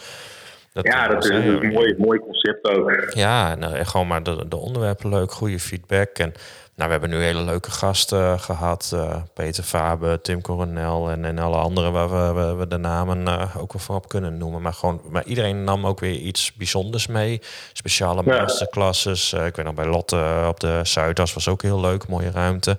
Dat, 0.74 0.86
ja, 0.86 1.08
dat 1.08 1.24
is, 1.24 1.30
een 1.30 1.72
mooi, 1.74 1.96
mooi 1.98 2.20
concept 2.20 2.66
ook. 2.68 3.12
ja, 3.14 3.58
eh, 3.58 3.86
gewoon 3.88 4.08
maar 4.08 4.24
de, 4.24 4.46
de 4.48 4.56
onderwerpen 4.56 5.10
leuk, 5.10 5.32
goede 5.32 5.60
feedback. 5.60 6.18
En 6.18 6.34
nou, 6.76 6.94
we 6.94 7.00
hebben 7.00 7.10
nu 7.20 7.24
hele 7.26 7.42
leuke 7.42 7.72
gasten 7.72 8.40
gehad. 8.40 8.92
eh, 8.94 9.16
Peter 9.34 9.64
Faber, 9.64 10.22
Tim 10.22 10.42
Coronel 10.42 11.10
en, 11.10 11.26
en 11.26 11.40
alle 11.40 11.58
anderen 11.58 11.92
waar 11.92 12.10
we, 12.10 12.42
we, 12.42 12.56
we 12.56 12.68
de 12.68 12.78
namen 12.78 13.28
eh, 13.28 13.56
ook 13.58 13.74
wel 13.74 13.82
van 13.82 13.96
op 13.96 14.08
kunnen 14.08 14.38
noemen. 14.38 14.62
Maar, 14.62 14.74
gewoon, 14.74 15.02
maar 15.10 15.24
iedereen 15.26 15.64
nam 15.64 15.86
ook 15.86 16.00
weer 16.00 16.16
iets 16.16 16.54
bijzonders 16.54 17.08
mee. 17.08 17.42
Speciale 17.74 18.22
Ja. 18.26 18.42
masterclasses. 18.42 19.34
Eh, 19.34 19.46
ik 19.46 19.56
weet 19.56 19.66
nog 19.66 19.76
bij 19.76 19.86
Lotte 19.88 20.16
eh, 20.18 20.46
op 20.50 20.60
de 20.60 20.80
Zuidas 20.84 21.34
was 21.34 21.48
ook 21.48 21.62
heel 21.62 21.80
leuk, 21.80 22.08
mooie 22.08 22.32
ruimte. 22.32 22.78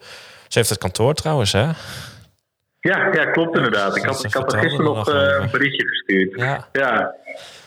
Ze 0.49 0.59
heeft 0.59 0.71
het 0.71 0.79
kantoor 0.79 1.15
trouwens, 1.15 1.53
hè? 1.53 1.69
Ja, 2.81 3.13
ja 3.13 3.25
klopt 3.31 3.57
inderdaad. 3.57 3.97
Ik 3.97 4.03
had, 4.05 4.25
ik 4.25 4.33
had 4.33 4.53
er 4.53 4.59
gisteren 4.59 4.87
er 4.87 4.95
nog 4.95 5.09
eh, 5.09 5.41
een 5.41 5.51
berichtje 5.51 5.87
gestuurd. 5.89 6.41
Ja, 6.41 6.69
Ja, 6.73 7.15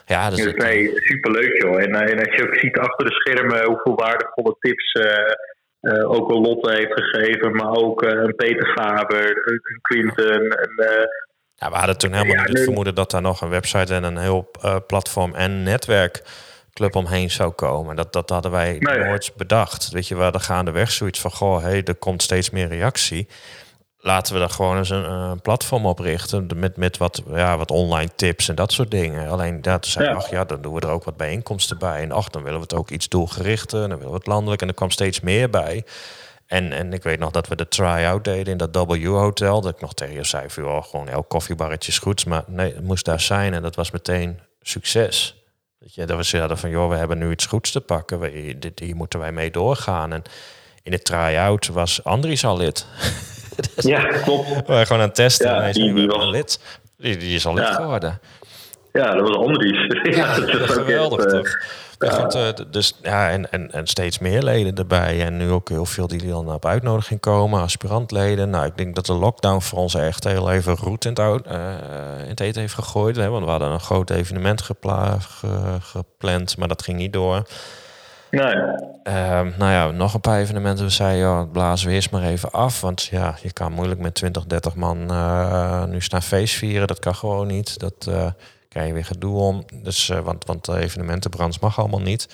ja 0.05 0.29
dus 0.29 0.37
dus 0.37 0.47
ik- 0.53 0.61
nee, 0.61 0.91
superleuk 0.95 1.61
joh. 1.61 1.81
En, 1.81 1.93
eh, 1.95 2.11
en 2.11 2.19
als 2.25 2.35
je 2.35 2.47
ook 2.47 2.55
ziet 2.55 2.77
achter 2.77 3.05
de 3.05 3.13
schermen 3.13 3.65
hoeveel 3.65 3.95
waardevolle 3.95 4.55
tips 4.59 4.91
eh, 4.91 5.31
eh, 5.79 6.11
ook 6.11 6.29
al 6.31 6.41
Lotte 6.41 6.71
heeft 6.71 6.91
gegeven, 6.93 7.51
maar 7.55 7.71
ook 7.71 8.01
een 8.01 8.35
Peter 8.35 8.73
Faber, 8.75 9.29
een 9.47 9.79
Quinten, 9.81 10.35
een, 10.43 11.07
Ja, 11.55 11.69
we 11.69 11.75
hadden 11.75 11.97
toen 11.97 12.11
helemaal 12.13 12.35
Ja, 12.35 12.41
niet 12.41 12.49
het 12.53 12.63
vermoeden 12.63 12.95
dat 12.95 13.11
daar 13.11 13.21
nog 13.21 13.41
een 13.41 13.49
website 13.49 13.93
en 13.93 14.03
een 14.03 14.17
heel 14.17 14.51
platform 14.87 15.35
en 15.35 15.63
netwerkclub 15.63 16.95
omheen 16.95 17.29
zou 17.31 17.51
komen. 17.51 17.95
Dat, 17.95 18.13
dat 18.13 18.29
hadden 18.29 18.51
wij 18.51 18.75
Nee. 18.79 18.99
nooit 18.99 19.31
bedacht. 19.37 19.89
Weet 19.91 20.07
je, 20.07 20.15
we 20.15 20.21
hadden 20.21 20.41
gaandeweg 20.41 20.91
zoiets 20.91 21.21
van, 21.21 21.31
goh, 21.31 21.61
hey, 21.61 21.83
er 21.83 21.95
komt 21.95 22.21
steeds 22.23 22.49
meer 22.49 22.67
reactie. 22.67 23.27
Laten 24.05 24.33
we 24.33 24.39
daar 24.39 24.49
gewoon 24.49 24.77
eens 24.77 24.89
een, 24.89 25.11
een 25.11 25.41
platform 25.41 25.85
op 25.85 25.99
richten 25.99 26.47
met, 26.55 26.77
met 26.77 26.97
wat, 26.97 27.21
ja, 27.33 27.57
wat 27.57 27.71
online 27.71 28.09
tips 28.15 28.49
en 28.49 28.55
dat 28.55 28.71
soort 28.71 28.91
dingen. 28.91 29.29
Alleen 29.29 29.61
dat 29.61 29.85
zei, 29.85 30.05
Ja. 30.05 30.13
ach 30.13 30.29
ja, 30.29 30.45
dan 30.45 30.61
doen 30.61 30.73
we 30.73 30.79
er 30.79 30.89
ook 30.89 31.03
wat 31.03 31.17
bijeenkomsten 31.17 31.77
bij. 31.77 32.01
En 32.01 32.11
ach, 32.11 32.29
dan 32.29 32.43
willen 32.43 32.57
we 32.57 32.63
het 32.63 32.73
ook 32.73 32.89
iets 32.89 33.09
doelgerichter, 33.09 33.79
dan 33.79 33.97
willen 33.97 34.11
we 34.11 34.17
het 34.17 34.27
landelijk. 34.27 34.61
En 34.61 34.67
er 34.67 34.73
kwam 34.73 34.89
steeds 34.91 35.19
meer 35.19 35.49
bij. 35.49 35.83
En, 36.45 36.71
en 36.71 36.93
ik 36.93 37.03
weet 37.03 37.19
nog 37.19 37.31
dat 37.31 37.47
we 37.47 37.55
de 37.55 37.67
try-out 37.67 38.23
deden 38.23 38.51
in 38.51 38.57
dat 38.57 38.75
W-hotel. 38.75 39.61
Dat 39.61 39.73
ik 39.73 39.81
nog 39.81 39.93
tegen 39.93 40.15
je 40.15 40.23
zei, 40.23 40.49
van, 40.49 40.63
joh, 40.63 40.83
gewoon 40.83 41.07
elk 41.07 41.29
koffiebarretje 41.29 41.91
is 41.91 41.99
goed. 41.99 42.25
Maar 42.25 42.43
nee, 42.47 42.73
het 42.73 42.83
moest 42.83 43.05
daar 43.05 43.19
zijn 43.21 43.53
en 43.53 43.61
dat 43.61 43.75
was 43.75 43.91
meteen 43.91 44.39
succes. 44.61 45.43
Weet 45.77 45.95
je, 45.95 46.05
dat 46.05 46.17
we 46.17 46.23
zeiden 46.23 46.57
van, 46.57 46.69
joh, 46.69 46.89
we 46.89 46.95
hebben 46.95 47.17
nu 47.17 47.31
iets 47.31 47.45
goeds 47.45 47.71
te 47.71 47.81
pakken. 47.81 48.19
We, 48.19 48.55
dit, 48.59 48.79
hier 48.79 48.95
moeten 48.95 49.19
wij 49.19 49.31
mee 49.31 49.51
doorgaan. 49.51 50.13
En 50.13 50.23
in 50.83 50.91
de 50.91 51.01
try-out 51.01 51.67
was 51.67 52.03
Andries 52.03 52.45
al 52.45 52.57
lid. 52.57 52.85
ja, 53.75 54.03
klopt. 54.05 54.49
We 54.49 54.63
waren 54.67 54.85
gewoon 54.87 55.01
aan 55.01 55.07
het 55.07 55.15
testen. 55.15 55.47
Ja, 55.49 55.55
en 55.55 55.61
hij 55.61 55.71
die- 55.71 55.81
zei, 55.83 55.93
die 55.95 56.05
"We 56.05 56.09
hebben 56.11 56.27
was- 56.27 56.35
lid. 56.35 56.59
Die, 56.97 57.17
die 57.17 57.35
is 57.35 57.45
al 57.45 57.53
lid 57.53 57.65
geworden. 57.65 58.19
Ja, 58.93 59.13
dat 59.15 59.27
was 59.29 59.37
Andries. 59.37 59.87
Ja, 60.15 60.35
dat 60.39 60.47
is 60.49 60.69
geweldig 60.71 61.19
echt, 61.25 61.33
eh, 61.33 61.39
toch? 61.39 62.33
Ja, 62.33 62.47
eh, 62.47 62.65
dus, 62.71 62.97
ja, 63.01 63.29
en, 63.29 63.51
en, 63.51 63.71
en 63.71 63.87
steeds 63.87 64.19
meer 64.19 64.41
leden 64.43 64.75
erbij. 64.75 65.25
En 65.25 65.37
nu 65.37 65.49
ook 65.51 65.69
heel 65.69 65.85
veel 65.85 66.07
die 66.07 66.27
dan 66.27 66.53
op 66.53 66.65
uitnodiging 66.65 67.19
komen, 67.19 67.61
aspirantleden. 67.61 68.49
Nou, 68.49 68.65
ik 68.65 68.77
denk 68.77 68.95
dat 68.95 69.05
de 69.05 69.13
lockdown 69.13 69.61
voor 69.61 69.79
ons 69.79 69.95
echt 69.95 70.23
heel 70.23 70.51
even 70.51 70.75
roet 70.75 71.03
in 71.05 71.09
het, 71.09 71.19
oud- 71.19 71.47
eh, 71.47 71.57
in 72.23 72.29
het 72.29 72.39
eten 72.39 72.61
heeft 72.61 72.73
gegooid. 72.73 73.15
Hè? 73.15 73.29
Want 73.29 73.43
we 73.45 73.49
hadden 73.51 73.69
een 73.71 73.79
groot 73.79 74.09
evenement 74.09 74.61
gepla- 74.61 75.17
ge- 75.19 75.77
gepland, 75.81 76.57
maar 76.57 76.67
dat 76.67 76.83
ging 76.83 76.97
niet 76.97 77.13
door. 77.13 77.43
Nee, 78.35 78.93
Ehm, 79.05 79.51
nou 79.57 79.71
ja, 79.71 79.91
nog 79.91 80.13
een 80.13 80.19
paar 80.19 80.39
evenementen. 80.39 80.85
We 80.85 80.91
zeiden, 80.91 81.27
ja, 81.27 81.43
blazen 81.43 81.87
we 81.87 81.93
eerst 81.93 82.11
maar 82.11 82.23
even 82.23 82.51
af. 82.51 82.81
Want 82.81 83.03
ja, 83.03 83.35
je 83.41 83.53
kan 83.53 83.71
moeilijk 83.71 83.99
met 83.99 84.13
20, 84.13 84.45
30 84.45 84.75
man 84.75 85.11
eh, 85.11 85.83
nu 85.83 86.01
staan 86.01 86.21
feest 86.21 86.55
vieren. 86.55 86.87
Dat 86.87 86.99
kan 86.99 87.15
gewoon 87.15 87.47
niet. 87.47 87.79
Dat 87.79 88.07
eh 88.09 88.27
krijg 88.69 88.87
je 88.87 88.93
weer 88.93 89.05
gedoe 89.05 89.37
om. 89.37 89.65
Dus, 89.83 90.09
eh, 90.09 90.19
want, 90.19 90.45
want 90.45 90.65
de 90.65 90.79
evenementenbranche 90.79 91.59
mag 91.61 91.79
allemaal 91.79 92.01
niet. 92.01 92.27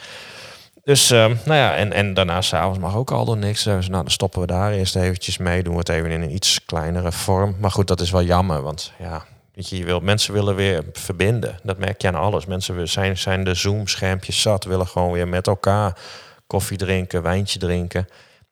Dus, 0.84 1.12
ehm, 1.12 1.36
nou 1.46 1.58
ja, 1.58 1.76
en, 1.76 1.94
en 1.94 2.14
daarna 2.14 2.42
s'avonds 2.42 2.80
mag 2.80 2.96
ook 2.96 3.12
al 3.12 3.26
door 3.26 3.38
niks. 3.38 3.64
Dus, 3.64 3.88
nou, 3.88 4.02
dan 4.02 4.12
stoppen 4.12 4.42
we 4.42 4.48
daar 4.48 4.72
eerst 4.72 4.96
eventjes 4.96 5.38
mee. 5.38 5.64
Doen 5.64 5.74
we 5.74 5.80
het 5.80 5.90
even 5.90 6.12
in 6.12 6.22
een 6.22 6.34
iets 6.34 6.66
kleinere 6.66 7.12
vorm. 7.12 7.56
Maar 7.60 7.72
goed, 7.72 7.88
dat 7.88 8.02
is 8.02 8.12
wel 8.12 8.24
jammer. 8.24 8.62
Want 8.62 8.92
ja, 9.00 9.26
weet 9.54 9.70
je, 9.70 9.78
je 9.78 9.86
wil, 9.86 10.00
mensen 10.00 10.34
willen 10.34 10.56
weer 10.56 10.84
verbinden. 10.94 11.56
Dat 11.64 11.78
merk 11.78 12.02
je 12.02 12.08
aan 12.08 12.16
alles. 12.16 12.46
Mensen 12.46 12.88
zijn, 12.88 13.18
zijn 13.18 13.44
de 13.44 13.54
Zoom-schermpjes 13.54 14.42
zat. 14.42 14.66
Willen 14.66 14.88
gewoon 14.88 15.12
weer 15.12 15.28
met 15.28 15.48
elkaar 15.48 15.98
koffie 16.48 16.78
drinken, 16.78 17.22
wijntje 17.22 17.60
drinken. 17.60 18.08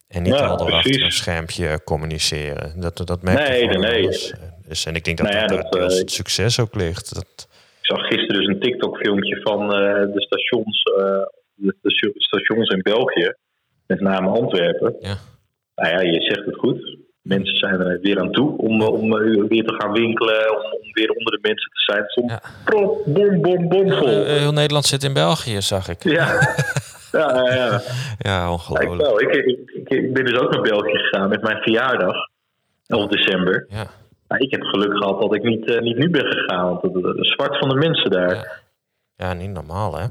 En 0.08 0.24
niet 0.24 0.34
Ja, 0.34 0.46
al 0.46 0.58
door 0.58 0.72
achter 0.72 1.04
een 1.04 1.12
schermpje 1.12 1.82
communiceren. 1.84 2.80
Dat, 2.80 2.98
dat 3.08 3.22
merk 3.22 3.38
je 3.38 3.44
Nee, 3.44 3.60
gewoon 3.60 3.82
nee, 3.82 3.92
nee. 3.92 4.04
alles. 4.04 4.34
Dus, 4.68 4.86
en 4.86 4.96
ik 4.96 5.04
denk 5.04 5.18
dat 5.18 5.28
Nou 5.28 5.40
ja, 5.40 5.48
dat, 5.48 5.62
dat, 5.62 5.72
deels 5.72 5.94
eh, 5.94 6.00
het 6.00 6.12
succes 6.12 6.60
ook 6.60 6.76
ligt. 6.76 7.16
Dat, 7.16 7.48
Ik 7.82 7.86
zag 7.86 8.00
gisteren 8.00 8.42
dus 8.42 8.48
een 8.48 8.60
TikTok-filmpje 8.60 9.42
van 9.42 9.62
eh, 9.62 10.14
de, 10.14 10.22
stations, 10.22 10.84
eh, 10.84 11.24
de, 11.54 11.76
de 11.82 12.14
stations 12.16 12.70
in 12.70 12.82
België, 12.82 13.34
met 13.88 14.00
name 14.00 14.28
Antwerpen. 14.28 14.96
Ja. 15.00 15.18
Nou 15.76 15.90
ja, 15.90 16.02
je 16.12 16.22
zegt 16.22 16.46
het 16.46 16.56
goed. 16.56 16.98
Mensen 17.30 17.56
zijn 17.58 17.80
er 17.80 18.00
weer 18.02 18.20
aan 18.20 18.32
toe 18.32 18.58
om, 18.58 18.82
eh, 18.82 18.88
om 18.88 19.18
eh, 19.18 19.44
weer 19.48 19.64
te 19.64 19.74
gaan 19.78 19.92
winkelen, 19.92 20.56
om, 20.58 20.72
om 20.72 20.94
weer 20.94 21.10
onder 21.10 21.32
de 21.32 21.40
mensen 21.42 21.72
te 21.72 21.80
zijn. 21.92 22.04
Soms 22.08 22.32
Ja. 22.32 22.42
prop, 22.66 23.02
bom, 23.06 23.42
bom, 23.42 23.68
bom 23.70 23.92
vol. 23.92 24.08
Eh, 24.08 24.26
heel 24.26 24.52
Nederland 24.52 24.86
zit 24.86 25.04
in 25.04 25.14
België, 25.14 25.62
zag 25.62 25.90
ik. 25.90 26.04
ja. 26.04 26.28
Ja, 27.12 27.44
ja, 27.56 27.82
ja. 28.20 28.52
Ongelooflijk. 28.52 29.22
Ik, 29.36 29.46
ik, 29.46 29.70
ik, 29.72 29.90
ik 29.90 30.14
ben 30.14 30.26
dus 30.26 30.40
ook 30.40 30.52
naar 30.54 30.62
België 30.62 30.98
gegaan 30.98 31.30
met 31.30 31.42
mijn 31.42 31.58
verjaardag, 31.58 32.16
11 32.88 33.08
december. 33.10 33.66
Ja. 33.70 33.84
Nou, 34.28 34.44
ik 34.44 34.52
heb 34.52 34.62
geluk 34.64 34.98
gehad 34.98 35.22
dat 35.22 35.36
ik 35.36 35.44
niet, 35.44 35.82
niet 35.82 35.98
nu 35.98 36.10
ben 36.10 36.26
gegaan, 36.26 36.66
want 36.66 36.82
het 36.82 36.94
het 36.94 37.28
zwart 37.28 37.58
van 37.58 37.70
de 37.70 37.76
mensen 37.76 38.12
daar. 38.12 38.62
Ja. 39.18 39.34
niet 39.34 39.50
normaal, 39.50 39.98
hè? 39.98 40.06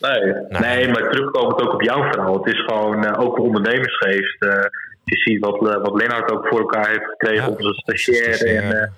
Nee. 0.00 0.20
Nee. 0.48 0.60
nee, 0.60 0.88
maar 0.88 1.10
terugkomend 1.10 1.60
ook 1.60 1.72
op 1.72 1.82
jouw 1.82 2.02
verhaal. 2.02 2.42
Het 2.42 2.54
is 2.54 2.60
gewoon 2.66 3.16
ook 3.16 3.36
de 3.36 3.42
ondernemersgeest. 3.42 4.46
Je 5.04 5.16
ziet 5.16 5.44
wat, 5.44 5.68
eh, 5.68 5.82
wat 5.82 5.94
Lennart 6.00 6.30
ook 6.32 6.46
voor 6.48 6.58
elkaar 6.60 6.88
heeft 6.88 7.04
gekregen, 7.04 7.44
Ja, 7.44 7.48
onze 7.56 7.74
stagiair. 7.74 8.56
En 8.56 8.80
eh, 8.82 8.88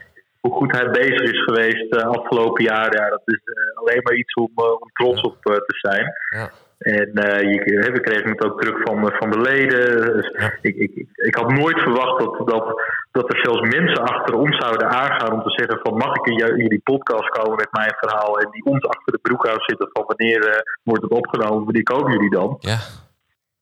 hoe 0.40 0.52
goed 0.54 0.72
hij 0.72 0.90
bezig 0.90 1.20
is 1.20 1.42
geweest 1.42 1.90
de 1.90 2.04
afgelopen 2.04 2.64
jaren. 2.64 3.02
Ja, 3.02 3.08
dat 3.08 3.22
is 3.24 3.40
eh, 3.44 3.76
alleen 3.78 4.00
maar 4.02 4.14
iets 4.14 4.34
om, 4.34 4.50
eh, 4.54 4.64
om 4.64 4.90
trots 4.92 5.20
op 5.20 5.36
eh, 5.42 5.54
te 5.54 5.74
zijn. 5.80 6.12
Ja. 6.38 6.50
En 6.78 7.12
eh, 7.14 7.40
je, 7.52 7.90
we 7.92 8.00
kregen 8.00 8.30
het 8.30 8.44
ook 8.44 8.60
terug 8.60 8.80
van, 8.82 9.10
eh, 9.10 9.18
van 9.18 9.30
de 9.30 9.40
leden. 9.40 10.14
Dus 10.16 10.34
Ja. 10.38 10.52
ik, 10.62 10.76
ik, 10.76 11.06
ik, 11.14 11.34
had 11.34 11.50
nooit 11.50 11.78
verwacht 11.80 12.18
dat, 12.18 12.48
dat, 12.48 12.82
dat 13.12 13.32
er 13.32 13.40
zelfs 13.42 13.60
mensen 13.76 14.02
achter 14.04 14.34
ons 14.34 14.56
zouden 14.56 14.88
aangaan 14.88 15.32
om 15.32 15.42
te 15.42 15.50
zeggen 15.50 15.78
van 15.82 15.96
mag 15.96 16.14
ik 16.16 16.26
in 16.26 16.34
jullie 16.36 16.80
podcast 16.84 17.28
komen 17.28 17.56
met 17.56 17.68
mijn 17.70 17.94
verhaal 17.96 18.38
en 18.40 18.48
die 18.50 18.64
ons 18.64 18.84
achter 18.86 19.12
de 19.12 19.18
broek 19.22 19.48
aan 19.48 19.60
zitten 19.66 19.88
van 19.92 20.04
wanneer 20.06 20.48
eh, 20.48 20.58
wordt 20.82 21.02
het 21.02 21.12
opgenomen, 21.12 21.64
wanneer 21.64 21.82
komen 21.82 22.12
jullie 22.12 22.30
dan? 22.30 22.56
Ja, 22.60 22.78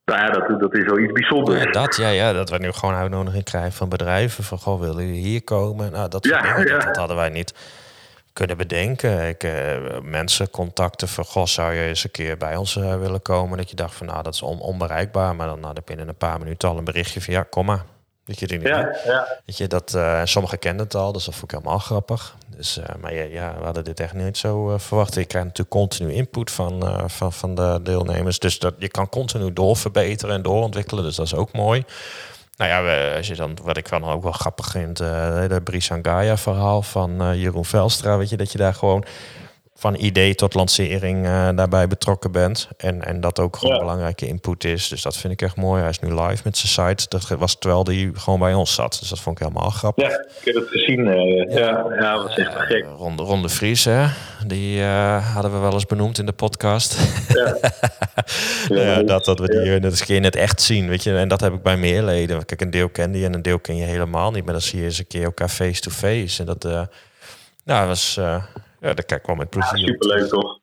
Nou 0.04 0.20
ja, 0.20 0.30
dat, 0.30 0.60
dat 0.60 0.74
is 0.74 0.84
wel 0.84 0.98
iets 0.98 1.12
bijzonders. 1.12 1.62
ja, 1.64 1.70
dat, 1.70 1.96
ja, 1.96 2.08
ja, 2.08 2.32
dat 2.32 2.50
we 2.50 2.58
nu 2.58 2.72
gewoon 2.72 2.94
uitnodiging 2.94 3.44
krijgen 3.44 3.72
van 3.72 3.88
bedrijven. 3.88 4.44
Van, 4.44 4.58
goh, 4.58 4.80
willen 4.80 5.06
jullie 5.06 5.20
hier 5.22 5.44
komen? 5.44 5.92
Nou, 5.92 6.08
dat, 6.08 6.24
soort 6.26 6.40
Ja, 6.44 6.54
dingen, 6.54 6.66
dat, 6.72 6.80
ja. 6.82 6.86
dat 6.86 6.96
hadden 6.96 7.16
wij 7.16 7.28
niet 7.28 7.54
kunnen 8.32 8.56
bedenken. 8.56 9.28
Ik, 9.28 9.42
eh, 9.44 9.76
mensen 10.02 10.50
contacten 10.50 11.08
van, 11.08 11.24
goh, 11.24 11.44
zou 11.46 11.72
je 11.72 11.84
eens 11.84 12.04
een 12.04 12.10
keer 12.10 12.36
bij 12.36 12.56
ons 12.56 12.76
eh, 12.76 12.98
willen 12.98 13.22
komen? 13.22 13.56
Dat 13.58 13.70
je 13.70 13.76
dacht 13.76 13.94
van, 13.94 14.06
nou, 14.06 14.22
dat 14.22 14.34
is 14.34 14.42
on- 14.42 14.60
onbereikbaar. 14.60 15.36
Maar 15.36 15.46
dan 15.46 15.64
had 15.64 15.78
ik 15.78 15.84
binnen 15.84 16.08
een 16.08 16.16
paar 16.16 16.38
minuten 16.38 16.68
al 16.68 16.78
een 16.78 16.84
berichtje 16.84 17.20
van, 17.20 17.34
ja, 17.34 17.42
kom 17.42 17.66
maar. 17.66 17.84
Je, 18.26 18.60
Ja, 18.60 18.96
ja. 19.04 19.26
Weet 19.46 19.56
je, 19.56 19.66
dat, 19.66 19.94
eh, 19.94 20.20
sommigen 20.24 20.58
kenden 20.58 20.84
het 20.84 20.94
al, 20.94 21.12
dus 21.12 21.24
dat 21.24 21.34
vond 21.34 21.52
ik 21.52 21.58
helemaal 21.58 21.78
grappig. 21.78 22.36
Dus, 22.56 22.78
eh, 22.78 22.94
maar 23.00 23.14
ja, 23.14 23.22
ja, 23.22 23.54
we 23.58 23.64
hadden 23.64 23.84
dit 23.84 24.00
echt 24.00 24.14
niet 24.14 24.36
zo 24.36 24.72
eh, 24.72 24.78
verwacht. 24.78 25.14
Je 25.14 25.24
krijgt 25.24 25.46
natuurlijk 25.46 25.76
continu 25.76 26.12
input 26.12 26.50
van, 26.50 27.02
van, 27.06 27.32
van 27.32 27.54
de 27.54 27.80
deelnemers. 27.82 28.38
Dus 28.38 28.58
dat, 28.58 28.74
je 28.78 28.88
kan 28.88 29.08
continu 29.08 29.52
doorverbeteren 29.52 30.34
en 30.34 30.42
doorontwikkelen. 30.42 31.04
Dus 31.04 31.16
dat 31.16 31.26
is 31.26 31.34
ook 31.34 31.52
mooi. 31.52 31.84
Nou 32.56 32.70
ja, 32.70 32.82
we, 32.82 33.14
als 33.16 33.26
je 33.26 33.34
dan, 33.34 33.58
wat 33.62 33.76
ik 33.76 33.88
dan 33.88 34.04
ook 34.04 34.22
wel 34.22 34.32
grappig 34.32 34.66
vind, 34.66 35.00
eh 35.00 35.48
de 35.48 35.60
Brisangaya 35.64 36.36
verhaal 36.36 36.82
van 36.82 37.38
Jeroen 37.38 37.64
Velstra. 37.64 38.18
Weet 38.18 38.28
je, 38.28 38.36
dat 38.36 38.52
je 38.52 38.58
daar 38.58 38.74
gewoon 38.74 39.04
van 39.76 39.94
idee 39.94 40.34
tot 40.34 40.54
lancering 40.54 41.26
eh, 41.26 41.48
daarbij 41.54 41.86
betrokken 41.86 42.32
bent. 42.32 42.68
En, 42.76 43.04
en 43.04 43.20
dat 43.20 43.38
ook 43.38 43.56
gewoon 43.56 43.74
Ja. 43.74 43.80
belangrijke 43.80 44.26
input 44.26 44.64
is. 44.64 44.88
Dus 44.88 45.02
dat 45.02 45.16
vind 45.16 45.32
ik 45.32 45.42
echt 45.42 45.56
mooi. 45.56 45.80
Hij 45.80 45.90
is 45.90 45.98
nu 46.00 46.08
live 46.20 46.40
met 46.44 46.56
zijn 46.58 46.88
site. 46.88 47.06
Dat 47.08 47.28
was 47.38 47.58
terwijl 47.58 47.84
hij 47.84 48.10
gewoon 48.14 48.38
bij 48.38 48.54
ons 48.54 48.74
zat. 48.74 48.96
Dus 49.00 49.08
dat 49.08 49.20
vond 49.20 49.40
ik 49.40 49.46
helemaal 49.46 49.70
grappig. 49.70 50.08
ja, 50.10 50.18
ik 50.40 50.44
heb 50.44 50.54
het 50.54 50.68
gezien. 50.68 51.06
eh, 51.08 51.54
ja, 51.54 51.86
ja, 52.00 52.14
dat 52.14 52.22
was 52.26 52.36
echt 52.36 52.54
gek. 52.54 52.82
Eh, 52.84 52.90
Ronde, 52.96 53.22
Ronde 53.22 53.48
Vries, 53.48 53.84
hè? 53.84 54.06
die 54.46 54.80
eh, 54.82 55.32
hadden 55.34 55.52
we 55.52 55.58
wel 55.58 55.72
eens 55.72 55.86
benoemd 55.86 56.18
in 56.18 56.26
de 56.26 56.32
podcast. 56.32 56.96
Ja. 57.28 57.56
ja, 58.82 59.02
dat, 59.02 59.24
dat 59.24 59.38
we 59.38 59.48
die 59.48 59.58
net 59.70 59.84
eens 59.84 60.00
een 60.00 60.06
keer 60.06 60.16
in 60.16 60.24
het 60.24 60.36
echt 60.36 60.60
zien. 60.62 60.88
Weet 60.88 61.02
je? 61.02 61.16
En 61.16 61.28
dat 61.28 61.40
heb 61.40 61.52
ik 61.52 61.62
bij 61.62 61.76
meer 61.76 62.02
leden. 62.02 62.44
Kijk, 62.44 62.60
een 62.60 62.70
deel 62.70 62.88
ken 62.88 63.14
je 63.14 63.24
en 63.24 63.34
een 63.34 63.42
deel 63.42 63.58
ken 63.58 63.76
je 63.76 63.84
helemaal 63.84 64.30
niet. 64.30 64.44
Maar 64.44 64.52
dan 64.52 64.62
zie 64.62 64.78
je 64.78 64.84
eens 64.84 64.98
een 64.98 65.06
keer 65.06 65.24
elkaar 65.24 65.48
face-to-face. 65.48 66.40
En 66.40 66.46
dat, 66.46 66.64
eh 66.64 66.82
nou, 67.64 67.88
was, 67.88 68.16
eh, 68.16 68.42
ja, 68.88 68.94
daar 68.94 69.04
kijk 69.04 69.20
ik 69.20 69.26
wel 69.26 69.36
met 69.36 69.50
plezier. 69.50 69.86
superleuk 69.86 70.28
toch? 70.28 70.58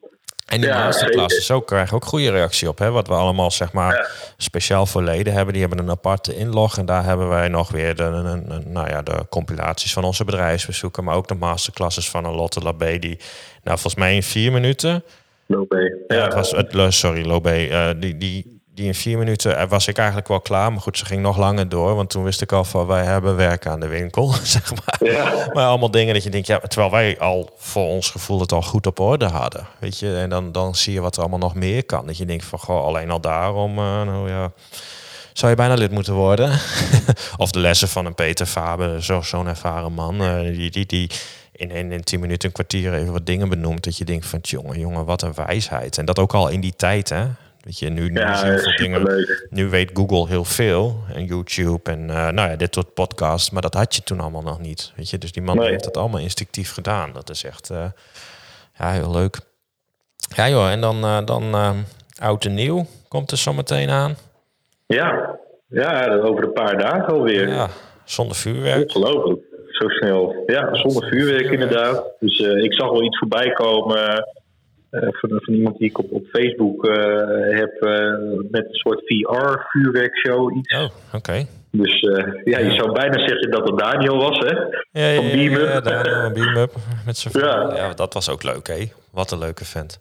En 0.45 0.59
die 0.61 0.69
Ja, 0.69 0.83
masterclasses 0.83 1.51
ook 1.51 1.67
krijgen 1.67 1.95
ook 1.95 2.05
goede 2.05 2.31
reactie 2.31 2.67
op. 2.67 2.77
Hè? 2.77 2.91
Wat 2.91 3.07
we 3.07 3.13
allemaal 3.13 3.51
zeg 3.51 3.71
maar 3.73 3.93
Ja. 3.95 4.07
speciaal 4.37 4.85
voor 4.85 5.03
leden 5.03 5.33
hebben. 5.33 5.53
Die 5.53 5.61
hebben 5.65 5.79
een 5.79 5.89
aparte 5.89 6.35
inlog. 6.35 6.77
En 6.77 6.85
daar 6.85 7.03
hebben 7.03 7.27
wij 7.29 7.47
nog 7.47 7.69
weer 7.71 7.95
de, 7.95 8.03
een- 8.03 8.63
nou 8.71 8.89
ja, 8.89 9.01
de 9.01 9.25
compilaties 9.29 9.93
van 9.93 10.03
onze 10.03 10.25
bedrijfsbezoeken. 10.25 11.03
Maar 11.03 11.15
ook 11.15 11.27
de 11.27 11.35
masterclasses 11.35 12.09
van 12.09 12.25
een 12.25 12.35
Lotte 12.35 12.59
Labé. 12.61 12.99
Die 12.99 13.17
nou 13.63 13.79
volgens 13.79 13.95
mij 13.95 14.15
in 14.15 14.23
vier 14.23 14.51
minuten. 14.51 15.03
Lopé. 15.45 15.95
Ja, 16.07 16.23
het 16.23 16.33
was 16.33 16.51
het, 16.51 16.73
le- 16.73 16.91
sorry, 16.91 17.25
Lobé. 17.27 17.67
eh, 17.67 17.89
die, 17.97 18.17
die, 18.17 18.60
die 18.73 18.85
in 18.85 18.95
vier 18.95 19.17
minuten 19.17 19.57
eh, 19.57 19.69
was 19.69 19.87
ik 19.87 19.97
eigenlijk 19.97 20.27
wel 20.27 20.41
klaar. 20.41 20.71
Maar 20.71 20.81
goed, 20.81 20.97
ze 20.97 21.05
ging 21.05 21.21
nog 21.21 21.37
langer 21.37 21.69
door. 21.69 21.95
Want 21.95 22.09
toen 22.09 22.23
wist 22.23 22.41
ik 22.41 22.51
al 22.51 22.63
van 22.63 22.87
wij 22.87 23.03
hebben 23.03 23.35
werk 23.35 23.65
aan 23.65 23.79
de 23.79 23.87
winkel. 23.87 24.33
Zeg 24.43 24.71
maar. 24.71 25.11
Ja. 25.11 25.49
Maar 25.53 25.65
allemaal 25.65 25.91
dingen 25.91 26.13
dat 26.13 26.23
je 26.23 26.29
denkt, 26.29 26.47
ja, 26.47 26.59
terwijl 26.59 26.91
wij 26.91 27.19
al 27.19 27.49
voor 27.57 27.85
ons 27.85 28.09
gevoel 28.09 28.39
het 28.39 28.51
al 28.51 28.61
goed 28.61 28.87
op 28.87 28.99
orde 28.99 29.25
hadden. 29.25 29.67
Weet 29.79 29.99
je, 29.99 30.15
en 30.15 30.29
dan, 30.29 30.51
dan 30.51 30.75
zie 30.75 30.93
je 30.93 31.01
wat 31.01 31.15
er 31.15 31.21
allemaal 31.21 31.39
nog 31.39 31.55
meer 31.55 31.85
kan. 31.85 32.05
Dat 32.05 32.17
je 32.17 32.25
denkt 32.25 32.45
van, 32.45 32.59
goh, 32.59 32.85
alleen 32.85 33.09
al 33.09 33.21
daarom, 33.21 33.77
eh, 33.77 34.01
nou 34.01 34.29
ja, 34.29 34.51
zou 35.33 35.51
je 35.51 35.57
bijna 35.57 35.73
lid 35.73 35.91
moeten 35.91 36.13
worden. 36.13 36.59
of 37.37 37.51
de 37.51 37.59
lessen 37.59 37.87
van 37.87 38.05
een 38.05 38.15
Peter 38.15 38.45
Faber, 38.45 39.03
zo, 39.03 39.21
zo'n 39.21 39.47
ervaren 39.47 39.93
man, 39.93 40.23
eh, 40.23 40.39
die, 40.39 40.71
die, 40.71 40.85
die 40.85 41.09
in, 41.51 41.71
in, 41.71 41.91
in 41.91 42.03
tien 42.03 42.19
minuten, 42.19 42.47
een 42.47 42.53
kwartier 42.53 42.93
even 42.93 43.11
wat 43.11 43.25
dingen 43.25 43.49
benoemt. 43.49 43.83
Dat 43.83 43.97
je 43.97 44.05
denkt 44.05 44.25
van, 44.25 44.39
jongen, 44.41 44.79
jongen, 44.79 45.05
wat 45.05 45.21
een 45.21 45.33
wijsheid. 45.33 45.97
En 45.97 46.05
dat 46.05 46.19
ook 46.19 46.33
al 46.33 46.47
in 46.47 46.61
die 46.61 46.73
tijd, 46.75 47.09
hè. 47.09 47.25
Weet 47.63 47.79
je, 47.79 47.89
nu, 47.89 48.09
nu 48.09 48.19
Ja, 48.19 48.35
zie 48.35 48.51
je 48.51 48.59
veel 48.59 48.75
dingen 48.75 49.25
nu 49.49 49.69
weet 49.69 49.89
Google 49.93 50.27
heel 50.27 50.43
veel 50.45 50.95
en 51.13 51.25
YouTube 51.25 51.91
en 51.91 52.09
eh, 52.09 52.15
nou 52.29 52.49
ja, 52.49 52.55
dit 52.55 52.73
soort 52.73 52.93
podcasts, 52.93 53.49
maar 53.49 53.61
dat 53.61 53.73
had 53.73 53.95
je 53.95 54.03
toen 54.03 54.19
allemaal 54.19 54.41
nog 54.41 54.59
niet. 54.59 54.91
Weet 54.95 55.09
je, 55.09 55.17
dus 55.17 55.31
die 55.31 55.41
man 55.43 55.57
Nee. 55.57 55.69
heeft 55.69 55.83
dat 55.83 55.97
allemaal 55.97 56.19
instinctief 56.19 56.73
gedaan. 56.73 57.11
Dat 57.13 57.29
is 57.29 57.43
echt 57.43 57.69
eh, 57.69 57.85
ja, 58.77 58.91
heel 58.91 59.11
leuk. 59.11 59.39
Ja 60.35 60.49
joh, 60.49 60.69
en 60.71 60.81
dan, 60.81 61.03
eh, 61.03 61.25
dan 61.25 61.55
oud 62.19 62.45
en 62.45 62.53
nieuw 62.53 62.85
komt 63.07 63.31
er 63.31 63.37
zometeen 63.37 63.89
aan. 63.89 64.15
Ja. 64.87 65.39
ja, 65.67 66.15
over 66.17 66.43
een 66.43 66.53
paar 66.53 66.77
dagen 66.77 67.13
alweer. 67.13 67.47
Ja, 67.47 67.69
zonder 68.05 68.35
vuurwerk. 68.35 68.95
Ongelooflijk. 68.95 69.41
Zo 69.71 69.87
snel. 69.89 70.43
Ja, 70.45 70.75
zonder 70.75 71.07
vuurwerk 71.09 71.51
inderdaad. 71.51 72.03
Dus 72.19 72.39
ik 72.39 72.73
zag 72.73 72.89
wel 72.91 73.03
iets 73.03 73.17
voorbij 73.17 73.51
komen 73.51 74.27
van, 74.91 75.29
van 75.29 75.53
iemand 75.53 75.77
die 75.77 75.89
ik 75.89 75.97
op, 75.97 76.11
op 76.11 76.25
Facebook 76.25 76.85
eh, 76.85 77.57
heb 77.57 77.81
eh, 77.81 78.15
met 78.51 78.65
een 78.65 78.75
soort 78.75 79.01
VR-vuurwerkshow 79.05 80.57
iets. 80.57 80.75
Oh, 80.75 80.89
oké. 81.13 81.45
Dus 81.71 82.01
eh, 82.01 82.33
ja, 82.43 82.59
je 82.59 82.71
zou 82.71 82.91
bijna 82.91 83.27
zeggen 83.27 83.51
dat 83.51 83.67
het 83.69 83.77
Daniel 83.77 84.17
was, 84.17 84.37
hè? 84.37 84.55
Ja, 84.91 85.07
ja, 85.07 85.15
Van 85.15 85.31
Beam 85.31 85.53
Up. 85.53 85.67
ja, 85.67 85.81
Daniel 85.81 86.21
van 86.21 86.33
Beam 86.33 86.57
Up 86.57 86.73
met 87.05 87.17
zijn 87.17 87.45
Ja. 87.45 87.93
dat 87.93 88.13
was 88.13 88.29
ook 88.29 88.43
leuk, 88.43 88.67
hè? 88.67 88.91
Wat 89.11 89.31
een 89.31 89.39
leuke 89.39 89.65
vent. 89.65 89.99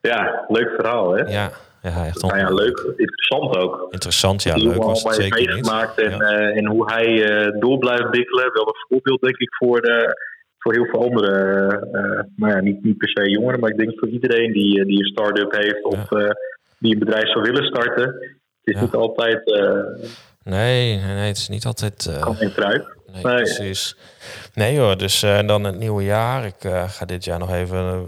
Ja, 0.00 0.44
leuk 0.48 0.70
verhaal, 0.76 1.12
hè? 1.12 1.22
Ja, 1.22 1.50
ja 1.82 2.06
echt 2.06 2.22
Nou 2.22 2.38
ja, 2.38 2.50
leuk. 2.50 2.78
Interessant 2.96 3.56
ook. 3.56 3.86
Interessant, 3.90 4.42
ja, 4.42 4.54
Die 4.54 4.68
leuk 4.68 4.82
was 4.82 5.02
het 5.02 5.14
zeker 5.14 5.54
niet. 5.54 5.70
En, 5.96 6.20
eh, 6.20 6.56
en 6.56 6.66
hoe 6.66 6.92
hij 6.92 7.24
eh, 7.24 7.60
door 7.60 7.78
blijft 7.78 8.10
bikkelen. 8.10 8.52
Wel 8.52 8.66
een 8.66 8.86
voorbeeld, 8.88 9.20
denk 9.20 9.36
ik, 9.36 9.54
voor, 9.54 9.80
de, 9.80 10.16
voor 10.60 10.72
heel 10.72 10.84
veel 10.86 11.04
andere. 11.04 11.32
eh 11.92 12.22
nou 12.36 12.52
ja, 12.52 12.60
niet, 12.60 12.82
niet 12.84 12.96
per 12.98 13.08
se 13.08 13.30
jongeren, 13.30 13.60
maar 13.60 13.70
ik 13.70 13.76
denk 13.78 13.98
voor 13.98 14.08
iedereen 14.08 14.52
die, 14.52 14.80
eh, 14.80 14.86
die 14.86 14.98
een 14.98 15.04
start-up 15.10 15.52
heeft 15.52 15.84
of 15.84 16.12
eh, 16.12 16.30
die 16.78 16.92
een 16.92 16.98
bedrijf 16.98 17.28
zou 17.30 17.44
willen 17.44 17.64
starten. 17.64 18.04
Het 18.04 18.14
is 18.64 18.74
Ja. 18.74 18.80
niet 18.80 18.94
altijd 18.94 19.42
Nee, 20.44 20.96
nee, 20.96 21.14
nee, 21.14 21.26
het 21.28 21.36
is 21.36 21.48
niet 21.48 21.64
altijd... 21.64 22.18
kan 22.20 22.36
en 22.38 22.52
kruik. 22.52 22.96
Nee, 23.12 23.22
Nee. 23.24 23.34
precies. 23.34 23.96
Nee 24.54 24.78
hoor, 24.78 24.96
dus 24.98 25.20
dan 25.46 25.64
het 25.64 25.78
nieuwe 25.78 26.02
jaar. 26.04 26.44
Ik 26.46 26.70
ga 26.86 27.04
dit 27.04 27.24
jaar 27.24 27.38
nog 27.38 27.52
even 27.54 28.04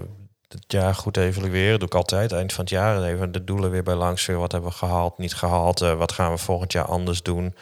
het 0.53 0.65
jaar 0.67 0.95
goed 0.95 1.17
evalueren. 1.17 1.79
Doe 1.79 1.88
ik 1.88 1.95
altijd. 1.95 2.33
Eind 2.33 2.53
van 2.53 2.65
het 2.65 2.73
jaar 2.73 3.03
even 3.03 3.33
de 3.33 3.45
doelen 3.45 3.71
weer 3.71 3.83
bij 3.83 3.95
langs. 3.95 4.27
Wat 4.27 4.53
hebben 4.53 4.71
we 4.71 4.77
gehaald, 4.77 5.19
niet 5.19 5.35
gehaald. 5.35 5.81
eh, 5.81 5.95
wat 5.95 6.12
gaan 6.12 6.31
we 6.31 6.38
volgend 6.38 6.73
jaar 6.73 6.85
anders 6.85 7.23
doen? 7.23 7.55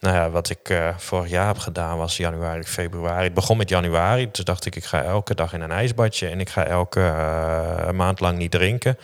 Nou 0.00 0.14
ja, 0.14 0.30
wat 0.30 0.50
ik 0.50 0.68
eh, 0.68 0.88
vorig 0.96 1.30
jaar 1.30 1.46
heb 1.46 1.58
gedaan 1.58 1.98
was 1.98 2.16
januari, 2.16 2.62
februari. 2.62 3.24
Het 3.24 3.34
begon 3.34 3.56
met 3.56 3.68
januari. 3.68 4.30
Toen 4.30 4.44
dacht 4.44 4.66
ik, 4.66 4.76
ik 4.76 4.84
ga 4.84 5.02
elke 5.02 5.34
dag 5.34 5.52
in 5.52 5.60
een 5.60 5.70
ijsbadje. 5.70 6.28
En 6.28 6.40
ik 6.40 6.48
ga 6.48 6.64
elke 6.64 7.00
eh, 7.00 7.90
maand 7.90 8.20
lang 8.20 8.38
niet 8.38 8.50
drinken. 8.50 8.98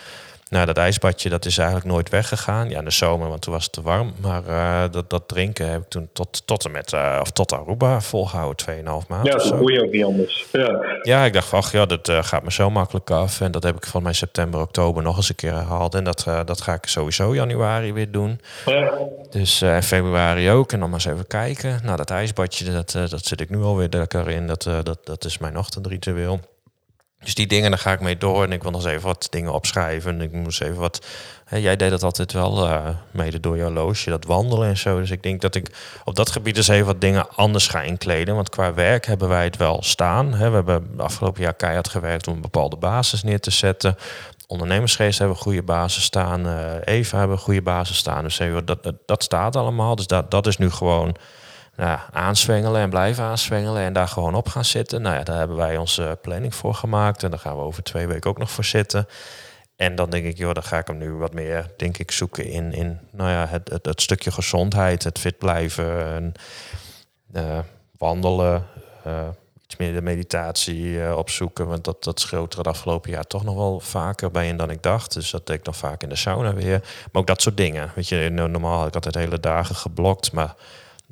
Nou, 0.55 0.67
dat 0.67 0.77
ijsbadje 0.77 1.29
dat 1.29 1.45
is 1.45 1.59
eigenlijk 1.59 1.89
nooit 1.89 2.09
weggegaan. 2.09 2.69
Ja, 2.69 2.79
in 2.79 2.85
de 2.85 2.91
zomer, 2.91 3.29
want 3.29 3.43
toen 3.43 3.53
was 3.53 3.63
het 3.63 3.73
te 3.73 3.83
warm. 3.83 4.13
Maar 4.21 4.47
eh, 4.47 4.93
dat, 4.93 5.11
dat 5.11 5.29
drinken 5.29 5.71
heb 5.71 5.83
ik 5.83 5.89
toen 5.89 6.09
tot, 6.13 6.43
tot 6.45 6.65
en 6.65 6.71
met, 6.71 6.93
eh, 6.93 7.19
of 7.21 7.31
tot 7.31 7.53
Aruba 7.53 8.01
volgehouden, 8.01 8.67
2,5 8.67 9.07
maanden. 9.09 9.33
Ja, 9.33 9.39
dat 9.39 9.59
kon 9.59 9.73
je 9.73 9.83
ook 9.83 9.91
niet 9.91 10.05
anders. 10.05 10.47
Ja, 10.53 10.99
Ja, 11.03 11.25
ik 11.25 11.33
dacht 11.33 11.49
van, 11.49 11.59
ach 11.59 11.73
ja, 11.73 11.87
dat 11.87 12.09
eh, 12.09 12.23
gaat 12.23 12.43
me 12.43 12.53
zo 12.53 12.71
makkelijk 12.71 13.11
af. 13.11 13.41
En 13.41 13.51
dat 13.51 13.63
heb 13.63 13.77
ik 13.77 13.87
van 13.87 14.03
mijn 14.03 14.15
september, 14.15 14.61
oktober 14.61 15.03
nog 15.03 15.17
eens 15.17 15.29
een 15.29 15.35
keer 15.35 15.53
herhaald. 15.53 15.95
En 15.95 16.05
dat, 16.05 16.27
dat 16.45 16.61
ga 16.61 16.75
ik 16.75 16.87
sowieso 16.87 17.35
januari 17.35 17.93
weer 17.93 18.11
doen. 18.11 18.41
ja. 18.67 18.99
Dus 19.31 19.63
in 19.63 19.83
februari 19.83 20.51
ook. 20.51 20.73
En 20.73 20.81
dan 20.81 20.91
maar 20.91 20.99
eens 21.05 21.13
even 21.13 21.27
kijken. 21.27 21.81
Nou, 21.85 21.97
dat 21.97 22.11
ijsbadje, 22.11 22.73
dat, 22.73 22.93
dat 22.93 23.25
zit 23.25 23.41
ik 23.41 23.51
nu 23.51 23.63
alweer 23.63 23.89
lekker 23.91 24.29
in. 24.29 24.47
Dat, 24.47 24.63
dat, 24.63 24.99
dat 25.05 25.25
is 25.25 25.39
mijn 25.39 25.59
ochtendritueel. 25.59 26.41
Dus 27.25 27.35
die 27.35 27.47
dingen, 27.47 27.71
daar 27.71 27.79
ga 27.79 27.93
ik 27.93 28.01
mee 28.01 28.19
door. 28.19 28.45
En 28.45 28.53
ik 28.53 28.63
wil 28.63 28.71
nog 28.71 28.85
eens 28.85 28.93
even 28.93 29.07
wat 29.07 29.27
dingen 29.31 29.53
opschrijven. 29.53 30.21
Ik 30.21 30.33
moest 30.33 30.61
even 30.61 30.77
wat... 30.77 31.07
Hè, 31.45 31.57
jij 31.57 31.77
deed 31.77 31.91
dat 31.91 32.03
altijd 32.03 32.33
wel, 32.33 32.69
eh, 32.69 32.89
mede 33.11 33.41
door 33.41 33.57
jouw 33.57 33.71
loosje, 33.71 34.11
dat 34.11 34.25
wandelen 34.25 34.69
en 34.69 34.77
zo. 34.79 35.01
Dus 35.01 35.11
ik 35.11 35.23
denk 35.23 35.41
dat 35.41 35.55
ik 35.55 35.71
op 36.05 36.15
dat 36.15 36.31
gebied 36.31 36.55
dus 36.55 36.69
even 36.69 36.87
wat 36.87 37.01
dingen 37.01 37.27
anders 37.37 37.69
ga 37.69 37.83
inkleden. 37.83 38.35
Want 38.35 38.49
qua 38.49 38.75
werk 38.75 39.07
hebben 39.07 39.29
wij 39.29 39.45
het 39.45 39.57
wel 39.57 39.83
staan. 39.83 40.35
Hè. 40.35 40.49
We 40.49 40.55
hebben 40.55 40.91
afgelopen 40.97 41.43
jaar 41.43 41.55
keihard 41.55 41.89
gewerkt 41.89 42.27
om 42.29 42.35
een 42.35 42.41
bepaalde 42.41 42.77
basis 42.77 43.23
neer 43.23 43.41
te 43.41 43.51
zetten. 43.51 43.97
Ondernemersgeest 44.47 45.19
hebben 45.19 45.37
een 45.37 45.43
goede 45.43 45.63
basis 45.63 46.05
staan. 46.05 46.47
eh, 46.47 46.95
Eva 46.95 47.19
hebben 47.19 47.37
een 47.37 47.43
goede 47.43 47.63
basis 47.63 47.97
staan. 47.97 48.23
Dus 48.23 48.41
dat, 48.65 48.83
dat, 48.83 48.95
dat 49.07 49.23
staat 49.23 49.57
allemaal. 49.57 49.97
Dus 49.97 50.07
dat, 50.07 50.31
dat 50.31 50.47
is 50.47 50.57
nu 50.57 50.71
gewoon 50.71 51.17
nou, 51.77 51.91
ja, 51.91 52.07
aanswengelen 52.13 52.81
en 52.81 52.91
blijven 52.91 53.25
aanswengelen 53.25 53.83
en 53.83 53.93
daar 53.93 54.09
gewoon 54.09 54.35
op 54.35 54.49
gaan 54.49 54.65
zitten. 54.65 55.03
Nou 55.03 55.17
ja, 55.17 55.23
daar 55.23 55.39
hebben 55.39 55.57
wij 55.57 55.77
onze 55.77 56.19
planning 56.23 56.55
voor 56.55 56.75
gemaakt 56.75 57.23
en 57.23 57.31
daar 57.31 57.39
gaan 57.39 57.57
we 57.57 57.63
over 57.63 57.83
twee 57.83 58.07
weken 58.07 58.31
ook 58.31 58.39
nog 58.39 58.51
voor 58.51 58.65
zitten. 58.65 59.07
En 59.77 59.95
dan 59.95 60.11
denk 60.11 60.25
ik, 60.25 60.37
joh, 60.37 60.55
dan 60.55 60.63
ga 60.63 60.79
ik 60.79 60.87
hem 60.87 60.99
nu 60.99 61.13
wat 61.13 61.33
meer, 61.33 61.71
denk 61.77 61.99
ik, 61.99 62.11
zoeken 62.11 62.47
in, 62.47 62.73
in 62.73 62.99
nou 63.11 63.31
ja, 63.31 63.47
het, 63.47 63.71
het, 63.71 63.87
het 63.87 64.03
stukje 64.03 64.31
gezondheid, 64.31 65.05
het 65.05 65.19
fit 65.19 65.39
blijven, 65.39 66.07
en, 66.15 66.33
eh, 67.33 67.59
wandelen, 67.99 68.67
eh, 69.05 69.29
iets 69.65 69.77
meer 69.77 69.93
de 69.93 70.03
meditatie 70.03 71.03
eh, 71.03 71.17
opzoeken. 71.17 71.67
Want 71.67 71.85
dat, 71.85 72.05
dat 72.05 72.21
schoot 72.21 72.53
er 72.53 72.59
het 72.59 72.67
afgelopen 72.67 73.11
jaar 73.11 73.27
toch 73.27 73.45
nog 73.45 73.55
wel 73.55 73.81
vaker 73.81 74.31
bij 74.31 74.49
in 74.49 74.57
dan 74.57 74.71
ik 74.71 74.83
dacht. 74.83 75.15
Dus 75.15 75.31
dat 75.31 75.47
deed 75.47 75.59
ik 75.59 75.65
nog 75.65 75.77
vaak 75.77 76.03
in 76.03 76.09
de 76.09 76.17
sauna 76.17 76.55
weer. 76.55 76.81
Maar 76.81 77.23
ook 77.23 77.27
dat 77.27 77.43
soort 77.43 77.57
dingen. 77.57 77.91
Weet 77.95 78.09
je, 78.09 78.29
no- 78.33 78.47
normaal 78.47 78.79
had 78.79 78.89
ik 78.89 78.95
altijd 78.95 79.15
hele 79.15 79.41
dagen 79.41 79.75
geblokt, 79.75 80.33
maar 80.33 80.55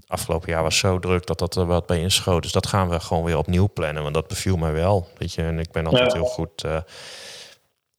afgelopen 0.07 0.49
jaar 0.53 0.63
was 0.63 0.79
zo 0.79 0.99
druk 0.99 1.27
dat 1.27 1.39
dat 1.39 1.57
er 1.57 1.67
wat 1.67 1.87
bij 1.87 2.01
inschoot. 2.01 2.43
Dus 2.43 2.53
dat 2.53 2.67
gaan 2.67 2.89
we 2.89 3.01
gewoon 3.01 3.25
weer 3.25 3.37
opnieuw 3.39 3.69
plannen. 3.75 4.03
Want 4.03 4.15
dat 4.15 4.29
beviel 4.29 4.57
mij 4.57 4.73
wel. 4.73 5.09
Weet 5.19 5.33
je, 5.33 5.43
en 5.43 5.59
ik 5.59 5.71
ben 5.73 5.87
altijd 5.87 6.13
Ja. 6.13 6.19
heel 6.19 6.29
goed 6.29 6.65
eh, 6.65 6.77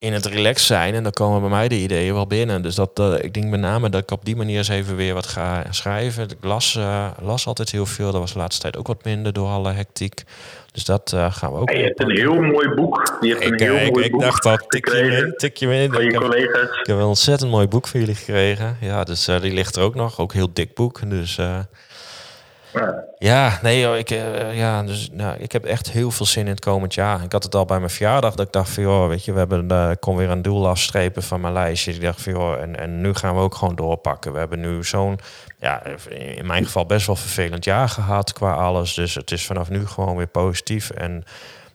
in 0.03 0.13
het 0.13 0.25
relax 0.25 0.65
zijn. 0.65 0.93
En 0.93 1.03
dan 1.03 1.11
komen 1.11 1.41
bij 1.41 1.49
mij 1.49 1.67
de 1.67 1.75
ideeën 1.79 2.13
wel 2.13 2.27
binnen. 2.27 2.61
Dus 2.61 2.75
dat, 2.75 2.99
ik 3.21 3.33
denk 3.33 3.45
met 3.45 3.59
name 3.59 3.89
dat 3.89 4.01
ik 4.01 4.11
op 4.11 4.25
die 4.25 4.35
manier 4.35 4.57
eens 4.57 4.67
even 4.67 4.95
weer 4.95 5.13
wat 5.13 5.27
ga 5.27 5.63
schrijven. 5.69 6.23
Ik 6.23 6.37
las, 6.41 6.75
eh, 6.75 7.07
las 7.21 7.47
altijd 7.47 7.71
heel 7.71 7.85
veel. 7.85 8.11
Dat 8.11 8.21
was 8.21 8.33
de 8.33 8.39
laatste 8.39 8.61
tijd 8.61 8.77
ook 8.77 8.87
wat 8.87 9.03
minder 9.03 9.33
door 9.33 9.47
alle 9.49 9.71
hectiek. 9.71 10.23
Dus 10.71 10.85
dat 10.85 11.13
eh, 11.13 11.33
gaan 11.33 11.51
we 11.53 11.59
ook 11.59 11.69
En 11.69 11.77
je 11.77 11.83
hebt 11.83 12.01
een 12.01 12.11
heel 12.11 12.41
mooi 12.41 12.69
boek. 12.69 13.17
Je 13.21 13.29
hebt 13.29 13.43
Ik, 13.43 13.51
een 13.51 13.59
heel 13.67 13.75
eh, 13.75 13.85
ik, 13.85 13.91
mooi 13.93 14.05
ik 14.05 14.11
boek 14.11 14.21
dacht 14.21 14.45
al, 14.45 14.57
tik 14.67 14.87
je 14.89 14.97
in, 15.01 15.33
tik 15.37 15.57
je 15.57 15.67
me 15.67 15.81
in. 15.81 15.91
van 15.91 16.01
Ik 16.01 16.11
je 16.11 16.17
heb- 16.17 16.29
collega's. 16.29 16.79
ik 16.79 16.85
heb 16.87 16.97
een 16.97 17.03
ontzettend 17.03 17.51
mooi 17.51 17.67
boek 17.67 17.87
van 17.87 17.99
jullie 17.99 18.15
gekregen. 18.15 18.77
Ja, 18.81 19.03
dus 19.03 19.25
die 19.25 19.53
ligt 19.53 19.75
er 19.75 19.83
ook 19.83 19.95
nog. 19.95 20.19
Ook 20.19 20.31
een 20.31 20.37
heel 20.37 20.53
dik 20.53 20.73
boek. 20.73 21.09
Dus 21.09 21.39
Ja. 23.17 23.59
Nee, 23.61 23.97
ik, 23.97 24.09
eh, 24.09 24.57
ja, 24.57 24.83
dus, 24.83 25.09
nou, 25.11 25.37
ik 25.37 25.51
heb 25.51 25.65
echt 25.65 25.91
heel 25.91 26.11
veel 26.11 26.25
zin 26.25 26.43
in 26.45 26.51
het 26.51 26.59
komend 26.59 26.93
jaar. 26.93 27.23
Ik 27.23 27.31
had 27.31 27.43
het 27.43 27.55
al 27.55 27.65
bij 27.65 27.77
mijn 27.77 27.89
verjaardag 27.89 28.35
dat 28.35 28.45
ik 28.45 28.51
dacht 28.53 28.69
van, 28.69 28.83
joh, 28.83 29.07
weet 29.07 29.25
je, 29.25 29.31
we 29.31 29.39
hebben, 29.39 29.71
uh, 29.71 29.91
ik 29.91 29.99
kon 29.99 30.15
weer 30.15 30.29
een 30.29 30.41
doel 30.41 30.67
afstrepen 30.67 31.23
van 31.23 31.41
mijn 31.41 31.53
lijstje. 31.53 31.93
Ik 31.93 32.01
dacht 32.01 32.21
van, 32.21 32.33
joh, 32.33 32.61
en, 32.61 32.79
en 32.79 33.01
nu 33.01 33.13
gaan 33.13 33.35
we 33.35 33.41
ook 33.41 33.55
gewoon 33.55 33.75
doorpakken. 33.75 34.33
We 34.33 34.39
hebben 34.39 34.59
nu 34.59 34.83
zo'n, 34.83 35.19
ja, 35.59 35.83
in 36.09 36.45
mijn 36.45 36.65
geval 36.65 36.85
best 36.85 37.07
wel 37.07 37.15
vervelend 37.15 37.65
jaar 37.65 37.89
gehad 37.89 38.33
qua 38.33 38.53
alles. 38.53 38.93
Dus 38.93 39.15
het 39.15 39.31
is 39.31 39.45
vanaf 39.45 39.69
nu 39.69 39.87
gewoon 39.87 40.15
weer 40.15 40.27
positief 40.27 40.89
en 40.89 41.23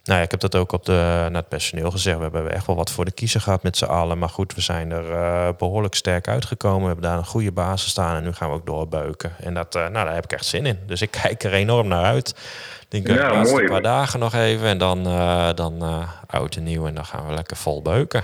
nou 0.09 0.21
ja, 0.21 0.27
ik 0.27 0.31
heb 0.31 0.41
dat 0.41 0.57
ook 0.57 0.73
op 0.73 0.85
de, 0.85 0.93
naar 0.93 1.33
het 1.33 1.49
personeel 1.49 1.91
gezegd. 1.91 2.17
We 2.17 2.23
hebben 2.23 2.53
echt 2.53 2.67
wel 2.67 2.77
wat 2.77 2.91
voor 2.91 3.05
de 3.05 3.11
kiezer 3.11 3.41
gehad 3.41 3.63
met 3.63 3.77
z'n 3.77 3.85
allen. 3.85 4.19
Maar 4.19 4.29
goed, 4.29 4.55
we 4.55 4.61
zijn 4.61 4.91
er 4.91 5.11
uh, 5.11 5.49
behoorlijk 5.59 5.95
sterk 5.95 6.29
uitgekomen. 6.29 6.81
We 6.81 6.87
hebben 6.87 7.05
daar 7.05 7.19
een 7.19 7.25
goede 7.25 7.53
basis 7.53 7.91
staan. 7.91 8.17
En 8.17 8.23
nu 8.23 8.33
gaan 8.33 8.49
we 8.49 8.55
ook 8.55 8.67
doorbeuken. 8.67 9.33
En 9.43 9.55
dat, 9.55 9.77
uh, 9.77 9.83
nou, 9.83 9.93
daar 9.93 10.15
heb 10.15 10.25
ik 10.25 10.33
echt 10.33 10.45
zin 10.45 10.67
in. 10.67 10.79
Dus 10.87 11.03
ik 11.03 11.11
kijk 11.23 11.43
er 11.43 11.53
enorm 11.53 11.89
naar 11.89 12.05
uit. 12.05 12.29
Ik 12.91 13.05
denk, 13.05 13.19
ja, 13.19 13.29
de 13.29 13.35
laatste 13.35 13.65
paar 13.69 13.83
dagen 13.83 14.21
nog 14.21 14.35
even. 14.35 14.67
En 14.67 14.79
dan, 14.79 15.07
uh, 15.07 15.49
dan 15.55 16.07
oud 16.27 16.57
en 16.57 16.63
nieuw. 16.63 16.87
En 16.87 16.95
dan 16.95 17.05
gaan 17.05 17.27
we 17.27 17.35
lekker 17.35 17.57
vol 17.57 17.83
beuken. 17.83 18.23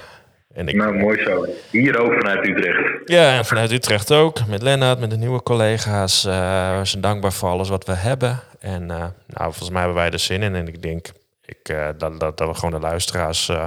En 0.55 0.69
ik, 0.69 0.75
nou, 0.75 0.95
mooi 0.95 1.23
zo. 1.23 1.47
Hier 1.71 1.99
ook 1.99 2.13
vanuit 2.13 2.47
Utrecht. 2.47 3.09
Ja, 3.11 3.37
en 3.37 3.45
vanuit 3.45 3.73
Utrecht 3.73 4.13
ook. 4.13 4.47
Met 4.47 4.63
Lennart, 4.63 5.01
met 5.01 5.11
de 5.11 5.17
nieuwe 5.17 5.43
collega's. 5.43 6.23
we 6.23 6.81
zijn 6.83 7.03
dankbaar 7.03 7.33
voor 7.33 7.49
alles 7.49 7.69
wat 7.69 7.85
we 7.87 7.93
hebben. 7.93 8.41
En 8.61 8.87
nou, 8.87 9.13
volgens 9.27 9.71
mij 9.71 9.83
hebben 9.83 9.99
wij 9.99 10.11
er 10.11 10.19
zin 10.19 10.43
in. 10.43 10.55
En 10.55 10.69
ik 10.69 10.83
denk, 10.83 11.13
ik, 11.47 11.69
uh, 11.69 11.89
dat, 12.19 12.39
we 12.39 12.55
gewoon 12.55 12.71
de 12.71 12.87
luisteraars 12.87 13.49
uh, 13.49 13.67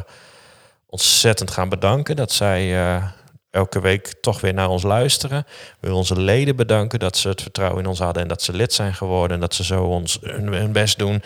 ontzettend 0.86 1.52
gaan 1.52 1.70
bedanken. 1.70 2.16
Dat 2.16 2.32
zij 2.32 2.74
uh, 2.74 3.04
elke 3.50 3.82
week 3.82 4.14
toch 4.22 4.42
weer 4.42 4.54
naar 4.54 4.70
ons 4.70 4.84
luisteren. 4.84 5.44
We 5.48 5.78
willen 5.80 5.98
onze 5.98 6.20
leden 6.20 6.56
bedanken 6.56 7.00
dat 7.00 7.18
ze 7.18 7.28
het 7.28 7.42
vertrouwen 7.42 7.84
in 7.84 7.90
ons 7.90 8.00
hadden 8.00 8.24
en 8.24 8.30
dat 8.30 8.42
ze 8.42 8.54
lid 8.54 8.74
zijn 8.74 8.94
geworden 8.94 9.36
en 9.36 9.42
dat 9.42 9.54
ze 9.54 9.64
zo 9.64 9.84
ons 9.84 10.18
hun, 10.22 10.54
hun 10.54 10.72
best 10.72 10.98
doen. 10.98 11.24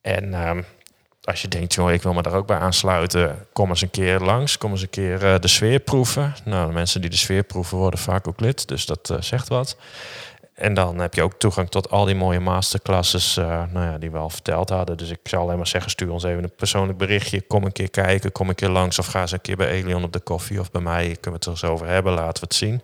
En 0.00 0.34
ehm, 0.34 0.62
als 1.22 1.42
je 1.42 1.48
denkt, 1.48 1.74
joh, 1.74 1.92
ik 1.92 2.02
wil 2.02 2.12
me 2.12 2.22
daar 2.22 2.34
ook 2.34 2.46
bij 2.46 2.58
aansluiten, 2.58 3.46
kom 3.52 3.68
eens 3.68 3.82
een 3.82 3.90
keer 3.90 4.20
langs, 4.20 4.58
kom 4.58 4.70
eens 4.70 4.82
een 4.82 4.90
keer 4.90 5.40
de 5.40 5.48
sfeer 5.48 5.80
proeven. 5.80 6.34
Nou, 6.44 6.66
de 6.66 6.72
mensen 6.72 7.00
die 7.00 7.10
de 7.10 7.16
sfeer 7.16 7.42
proeven 7.42 7.78
worden 7.78 8.00
vaak 8.00 8.28
ook 8.28 8.40
lid, 8.40 8.68
dus 8.68 8.86
dat 8.86 9.14
zegt 9.20 9.48
wat. 9.48 9.76
En 10.58 10.74
dan 10.74 10.98
heb 10.98 11.14
je 11.14 11.22
ook 11.22 11.38
toegang 11.38 11.68
tot 11.68 11.90
al 11.90 12.04
die 12.04 12.14
mooie 12.14 12.40
masterclasses 12.40 13.36
uh, 13.36 13.62
nou 13.72 13.86
ja, 13.86 13.98
die 13.98 14.10
we 14.10 14.18
al 14.18 14.30
verteld 14.30 14.68
hadden. 14.68 14.96
Dus 14.96 15.10
ik 15.10 15.18
zou 15.22 15.42
alleen 15.42 15.56
maar 15.56 15.66
zeggen, 15.66 15.90
stuur 15.90 16.10
ons 16.10 16.24
even 16.24 16.42
een 16.42 16.54
persoonlijk 16.56 16.98
berichtje. 16.98 17.40
Kom 17.40 17.64
een 17.64 17.72
keer 17.72 17.90
kijken, 17.90 18.32
kom 18.32 18.48
een 18.48 18.54
keer 18.54 18.68
langs 18.68 18.98
of 18.98 19.06
ga 19.06 19.20
eens 19.20 19.32
een 19.32 19.40
keer 19.40 19.56
bij 19.56 19.68
Elion 19.68 20.04
op 20.04 20.12
de 20.12 20.20
koffie 20.20 20.60
of 20.60 20.70
bij 20.70 20.80
mij. 20.80 21.04
Kunnen 21.04 21.22
we 21.22 21.30
het 21.30 21.44
er 21.44 21.50
eens 21.50 21.64
over 21.64 21.86
hebben, 21.86 22.12
laten 22.12 22.42
we 22.42 22.46
het 22.48 22.54
zien. 22.54 22.82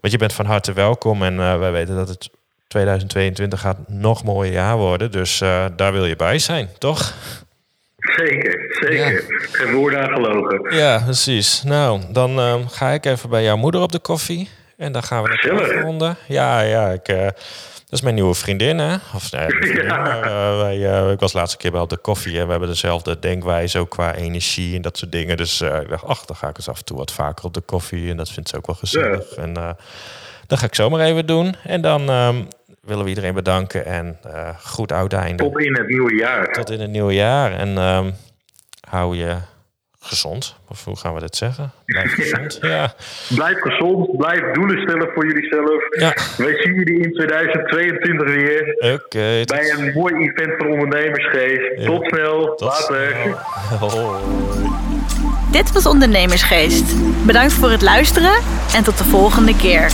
Want 0.00 0.12
je 0.12 0.18
bent 0.18 0.32
van 0.32 0.46
harte 0.46 0.72
welkom 0.72 1.22
en 1.22 1.34
uh, 1.34 1.58
wij 1.58 1.72
weten 1.72 1.96
dat 1.96 2.08
het 2.08 2.30
2022 2.66 3.60
gaat 3.60 3.88
nog 3.88 4.24
mooier 4.24 4.52
jaar 4.52 4.76
worden. 4.76 5.10
Dus 5.10 5.40
uh, 5.40 5.64
daar 5.76 5.92
wil 5.92 6.06
je 6.06 6.16
bij 6.16 6.38
zijn, 6.38 6.68
toch? 6.78 7.14
Zeker, 7.96 8.76
zeker. 8.80 9.12
Ja. 9.12 9.20
Geen 9.52 9.74
woorden 9.74 10.00
aan 10.00 10.14
gelogen. 10.14 10.76
Ja, 10.76 11.02
precies. 11.04 11.62
Nou, 11.62 12.00
dan 12.12 12.64
ga 12.70 12.90
ik 12.90 13.06
even 13.06 13.30
bij 13.30 13.42
jouw 13.42 13.56
moeder 13.56 13.80
op 13.80 13.92
de 13.92 13.98
koffie. 13.98 14.48
En 14.78 14.92
dan 14.92 15.02
gaan 15.02 15.22
we 15.22 15.28
naar 15.28 15.62
afronden. 15.62 16.16
Ja, 16.26 16.60
ja, 16.60 16.88
ik, 16.90 17.08
uh, 17.08 17.24
dat 17.24 17.34
is 17.90 18.00
mijn 18.00 18.14
nieuwe 18.14 18.34
vriendin, 18.34 18.78
hè? 18.78 18.94
Of, 19.14 19.32
nee, 19.32 19.46
vriendin, 19.60 19.84
ja. 19.84 19.96
maar, 19.96 20.24
uh, 20.24 20.58
wij, 20.58 20.76
uh, 20.76 21.10
ik 21.10 21.20
was 21.20 21.32
laatste 21.32 21.56
keer 21.56 21.70
bij 21.70 21.80
op 21.80 21.90
de 21.90 21.96
koffie 21.96 22.38
en 22.38 22.44
we 22.44 22.50
hebben 22.50 22.68
dezelfde 22.68 23.18
denkwijze 23.18 23.78
ook 23.78 23.90
qua 23.90 24.14
energie 24.14 24.76
en 24.76 24.82
dat 24.82 24.98
soort 24.98 25.12
dingen. 25.12 25.36
Dus 25.36 25.60
ik 25.60 25.88
dacht, 25.88 26.04
ach, 26.04 26.24
dan 26.24 26.36
ga 26.36 26.48
ik 26.48 26.56
eens 26.56 26.68
af 26.68 26.78
en 26.78 26.84
toe 26.84 26.96
wat 26.96 27.12
vaker 27.12 27.44
op 27.44 27.54
de 27.54 27.60
koffie 27.60 28.10
en 28.10 28.16
dat 28.16 28.30
vindt 28.30 28.48
ze 28.48 28.56
ook 28.56 28.66
wel 28.66 28.76
gezellig. 28.76 29.36
Ja. 29.36 29.42
En 29.42 29.76
dat 30.46 30.58
ga 30.58 30.66
ik 30.66 30.74
zomaar 30.74 31.00
even 31.00 31.26
doen. 31.26 31.54
En 31.64 31.80
dan 31.80 32.10
um, 32.10 32.48
willen 32.80 33.02
we 33.04 33.08
iedereen 33.08 33.34
bedanken 33.34 33.84
en 33.84 34.18
goed 34.64 34.92
oud 34.92 35.12
einde. 35.12 35.42
Tot 35.42 35.60
in 35.60 35.74
het 35.74 35.88
nieuwe 35.88 36.14
jaar. 36.14 36.52
Tot 36.52 36.70
in 36.70 36.80
het 36.80 36.90
nieuwe 36.90 37.14
jaar. 37.14 37.52
En 37.52 37.78
um, 37.78 38.14
hou 38.88 39.16
je 39.16 39.36
gezond. 40.08 40.56
Of 40.68 40.84
hoe 40.84 40.96
gaan 40.96 41.14
we 41.14 41.20
dit 41.20 41.36
zeggen? 41.36 41.72
Blijf 41.86 42.14
gezond. 42.14 42.58
Ja. 42.68 42.94
Blijf 43.34 43.60
gezond. 43.60 44.16
Blijf 44.16 44.52
doelen 44.52 44.80
stellen 44.82 45.08
voor 45.14 45.26
jullie 45.26 45.48
zelf. 45.48 46.00
Ja. 46.00 46.16
Wij 46.36 46.62
zien 46.62 46.74
jullie 46.74 47.00
in 47.02 47.12
2022 47.12 48.26
weer. 48.34 48.74
Oké. 48.76 48.92
Okay, 49.04 49.44
bij 49.44 49.70
een 49.70 49.92
mooi 49.92 50.14
event 50.14 50.54
van 50.58 50.66
ondernemersgeest. 50.70 51.78
Ja. 51.78 51.86
Tot 51.86 52.06
snel. 52.06 52.54
Tot 52.54 52.60
Later. 52.60 53.16
Snel. 53.16 53.36
Oh. 53.88 54.16
Dit 55.50 55.72
was 55.72 55.86
Ondernemersgeest. 55.86 56.94
Bedankt 57.26 57.52
voor 57.52 57.70
het 57.70 57.82
luisteren 57.82 58.34
en 58.74 58.84
tot 58.84 58.98
de 58.98 59.04
volgende 59.04 59.56
keer. 59.56 59.90